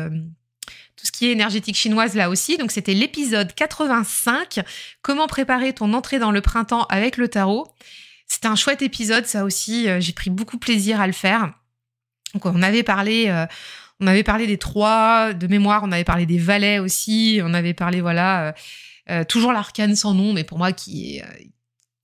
[0.96, 2.58] tout ce qui est énergétique chinoise là aussi.
[2.58, 4.60] Donc c'était l'épisode 85,
[5.02, 7.68] comment préparer ton entrée dans le printemps avec le tarot.
[8.28, 11.52] C'était un chouette épisode, ça aussi, j'ai pris beaucoup plaisir à le faire.
[12.34, 13.46] Donc on avait parlé
[14.02, 17.72] on avait parlé des trois de mémoire, on avait parlé des valets aussi, on avait
[17.72, 18.52] parlé voilà euh,
[19.10, 21.26] euh, toujours l'arcane sans nom, mais pour moi qui est euh,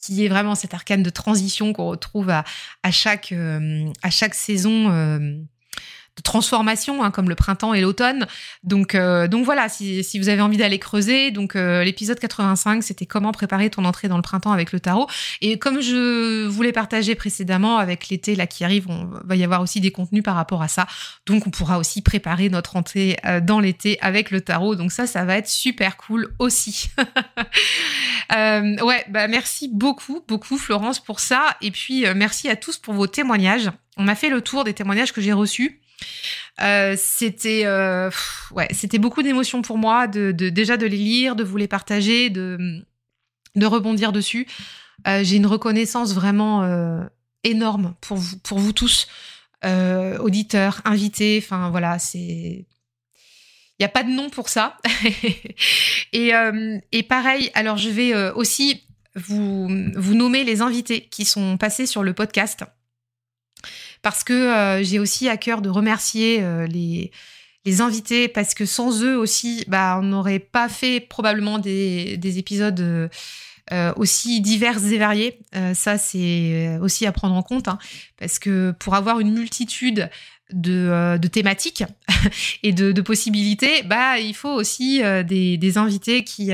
[0.00, 3.34] qui est vraiment cet arcane de transition qu'on retrouve à chaque
[4.32, 4.88] saison
[6.22, 8.26] transformation, hein, comme le printemps et l'automne.
[8.62, 13.06] Donc, euh, donc voilà, si, vous avez envie d'aller creuser, donc euh, l'épisode 85, c'était
[13.06, 15.06] comment préparer ton entrée dans le printemps avec le tarot.
[15.40, 19.60] Et comme je voulais partager précédemment, avec l'été là qui arrive, on va y avoir
[19.60, 20.86] aussi des contenus par rapport à ça.
[21.26, 24.74] Donc on pourra aussi préparer notre entrée euh, dans l'été avec le tarot.
[24.74, 26.90] Donc ça, ça va être super cool aussi.
[28.30, 31.56] ouais, bah merci beaucoup, beaucoup Florence pour ça.
[31.60, 33.70] Et puis merci à tous pour vos témoignages.
[33.96, 35.80] On a fait le tour des témoignages que j'ai reçus.
[36.60, 38.10] Euh, c'était euh,
[38.72, 42.82] c'était beaucoup d'émotions pour moi, déjà de les lire, de vous les partager, de,
[43.62, 44.46] rebondir dessus.
[45.06, 47.08] Euh, J'ai une reconnaissance vraiment
[47.44, 49.08] énorme pour vous, tous,
[50.20, 51.40] auditeurs, invités.
[51.42, 52.66] Enfin voilà, c'est
[53.80, 54.76] il n'y a pas de nom pour ça.
[56.12, 58.82] et, pareil, alors je vais aussi
[59.14, 62.64] vous nommer les invités qui sont passés sur le podcast
[64.02, 67.10] parce que euh, j'ai aussi à cœur de remercier euh, les,
[67.64, 72.38] les invités parce que sans eux aussi, bah, on n'aurait pas fait probablement des, des
[72.38, 75.40] épisodes euh, aussi divers et variés.
[75.74, 77.78] Ça, c'est aussi à prendre en compte hein,
[78.18, 80.08] parce que pour avoir une multitude
[80.52, 81.84] de, de thématiques
[82.62, 86.52] et de, de, possibilités, bah, il faut aussi des, des, invités qui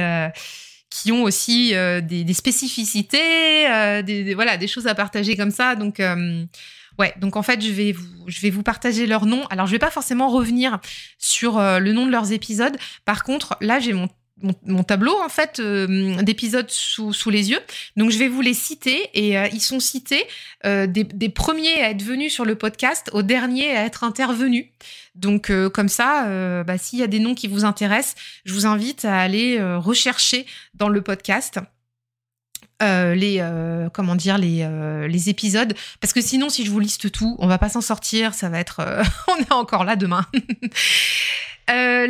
[0.90, 5.76] qui ont aussi des, des, spécificités, des, voilà, des choses à partager comme ça.
[5.76, 6.00] Donc
[6.98, 9.46] Ouais, donc en fait, je vais vous, je vais vous partager leurs noms.
[9.46, 10.78] Alors, je vais pas forcément revenir
[11.18, 12.76] sur euh, le nom de leurs épisodes.
[13.04, 14.08] Par contre, là, j'ai mon
[14.66, 17.60] mon, tableau en fait euh, d'épisodes sous, sous, les yeux.
[17.96, 20.24] Donc je vais vous les citer et euh, ils sont cités
[20.64, 24.66] des, des, premiers à être venus sur le podcast aux derniers à être intervenus.
[25.14, 29.04] Donc comme ça, bah, s'il y a des noms qui vous intéressent, je vous invite
[29.04, 31.60] à aller rechercher dans le podcast.
[32.82, 35.74] Euh, les euh, comment dire les euh, les épisodes.
[36.00, 38.58] Parce que sinon si je vous liste tout on va pas s'en sortir ça va
[38.58, 38.84] être
[39.28, 40.26] on est encore là demain
[41.70, 42.06] Euh,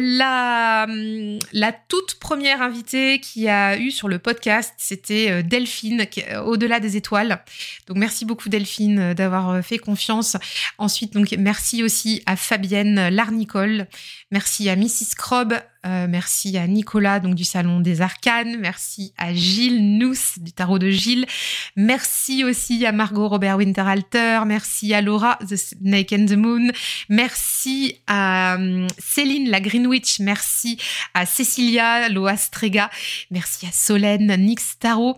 [1.53, 6.81] la, toute première invitée qui a eu sur le podcast, c'était euh, Delphine, euh, au-delà
[6.81, 7.41] des étoiles.
[7.87, 10.37] Donc merci beaucoup Delphine d'avoir fait confiance.
[10.79, 13.87] Ensuite, donc merci aussi à Fabienne Larnicole,
[14.31, 15.15] merci à Mrs.
[15.17, 20.79] Crob, merci à Nicolas donc du salon des Arcanes, merci à Gilles Nous du tarot
[20.79, 21.27] de Gilles,
[21.77, 26.71] merci aussi à Margot Robert Winterhalter, merci à Laura The Snake and the Moon,
[27.11, 28.57] merci à
[28.99, 30.79] Céline la Greenwich, merci
[31.15, 32.91] à Cecilia Loastrega,
[33.31, 35.17] merci à Solène Nix Tarot,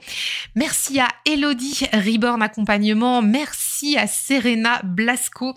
[0.55, 5.55] merci à Elodie Reborn Accompagnement, merci à Serena Blasco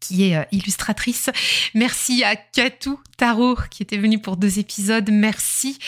[0.00, 1.30] qui est euh, illustratrice.
[1.74, 5.08] Merci à Katou Tarot qui était venue pour deux épisodes.
[5.10, 5.78] Merci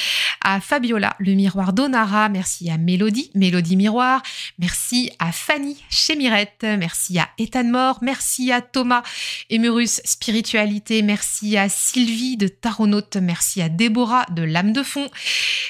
[0.43, 2.29] à Fabiola, le miroir d'Onara.
[2.29, 4.23] Merci à Mélodie, Mélodie Miroir.
[4.59, 6.65] Merci à Fanny chez Mirette.
[6.79, 7.99] Merci à Ethan Mort.
[8.03, 9.03] Merci à Thomas
[9.51, 11.03] Emurus Spiritualité.
[11.03, 13.17] Merci à Sylvie de Taronaute.
[13.17, 15.09] Merci à Déborah de Lame de Fond.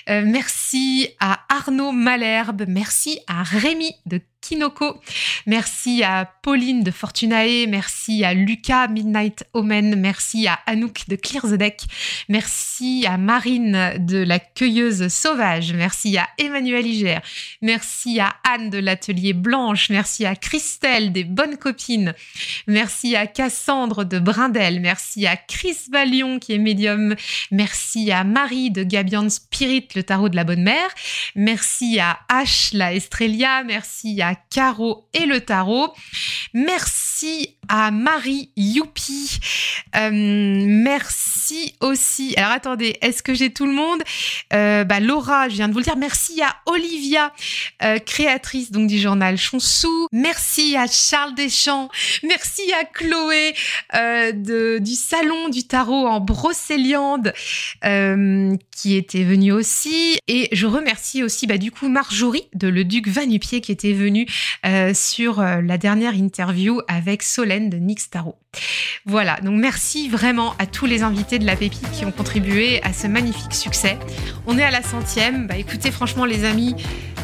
[0.09, 2.65] Euh, merci à Arnaud Malherbe.
[2.69, 5.01] Merci à Rémi de Kinoko.
[5.47, 7.67] Merci à Pauline de Fortunae.
[7.69, 9.97] Merci à Lucas Midnight Omen.
[9.97, 11.46] Merci à Anouk de Clear
[12.29, 15.73] Merci à Marine de la Cueilleuse Sauvage.
[15.73, 17.19] Merci à Emmanuel Iger.
[17.63, 19.91] Merci à Anne de l'Atelier Blanche.
[19.91, 22.15] Merci à Christelle des Bonnes Copines.
[22.67, 24.81] Merci à Cassandre de Brindel.
[24.81, 27.15] Merci à Chris Valion qui est médium.
[27.51, 30.89] Merci à Marie de Gabian Spirit, le tarot de la bonne mère.
[31.35, 33.63] Merci à H, la Estrelia.
[33.65, 35.93] Merci à Caro et le tarot.
[36.55, 39.39] Merci à Marie Youpi.
[39.97, 41.36] Euh, merci
[41.81, 42.35] aussi.
[42.37, 44.03] Alors attendez, est-ce que j'ai tout le monde?
[44.53, 45.97] Euh, bah, Laura, je viens de vous le dire.
[45.97, 47.33] Merci à Olivia,
[47.83, 50.09] euh, créatrice du journal Chonsou.
[50.13, 51.89] Merci à Charles Deschamps.
[52.23, 53.55] Merci à Chloé
[53.95, 57.33] de, du salon du tarot en Brocéliande
[57.83, 60.19] qui était venue aussi.
[60.29, 64.27] Et je remercie aussi bah, du coup Marjorie de Le Duc Vanupier qui était venue
[64.95, 68.37] sur la dernière interview avec Solène de Nix Tarot.
[69.05, 72.93] Voilà, donc merci vraiment à tous les invités de la Pépite qui ont contribué à
[72.93, 73.99] ce magnifique succès.
[74.47, 75.47] On est à la centième.
[75.47, 76.75] Bah écoutez, franchement, les amis,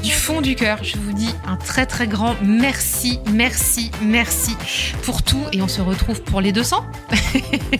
[0.03, 4.57] du fond du cœur, je vous dis un très très grand merci, merci, merci
[5.05, 6.85] pour tout et on se retrouve pour les 200.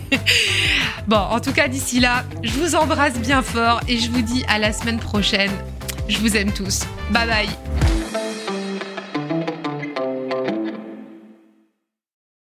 [1.07, 4.43] bon, en tout cas, d'ici là, je vous embrasse bien fort et je vous dis
[4.47, 5.51] à la semaine prochaine.
[6.07, 6.81] Je vous aime tous.
[7.11, 8.02] Bye bye.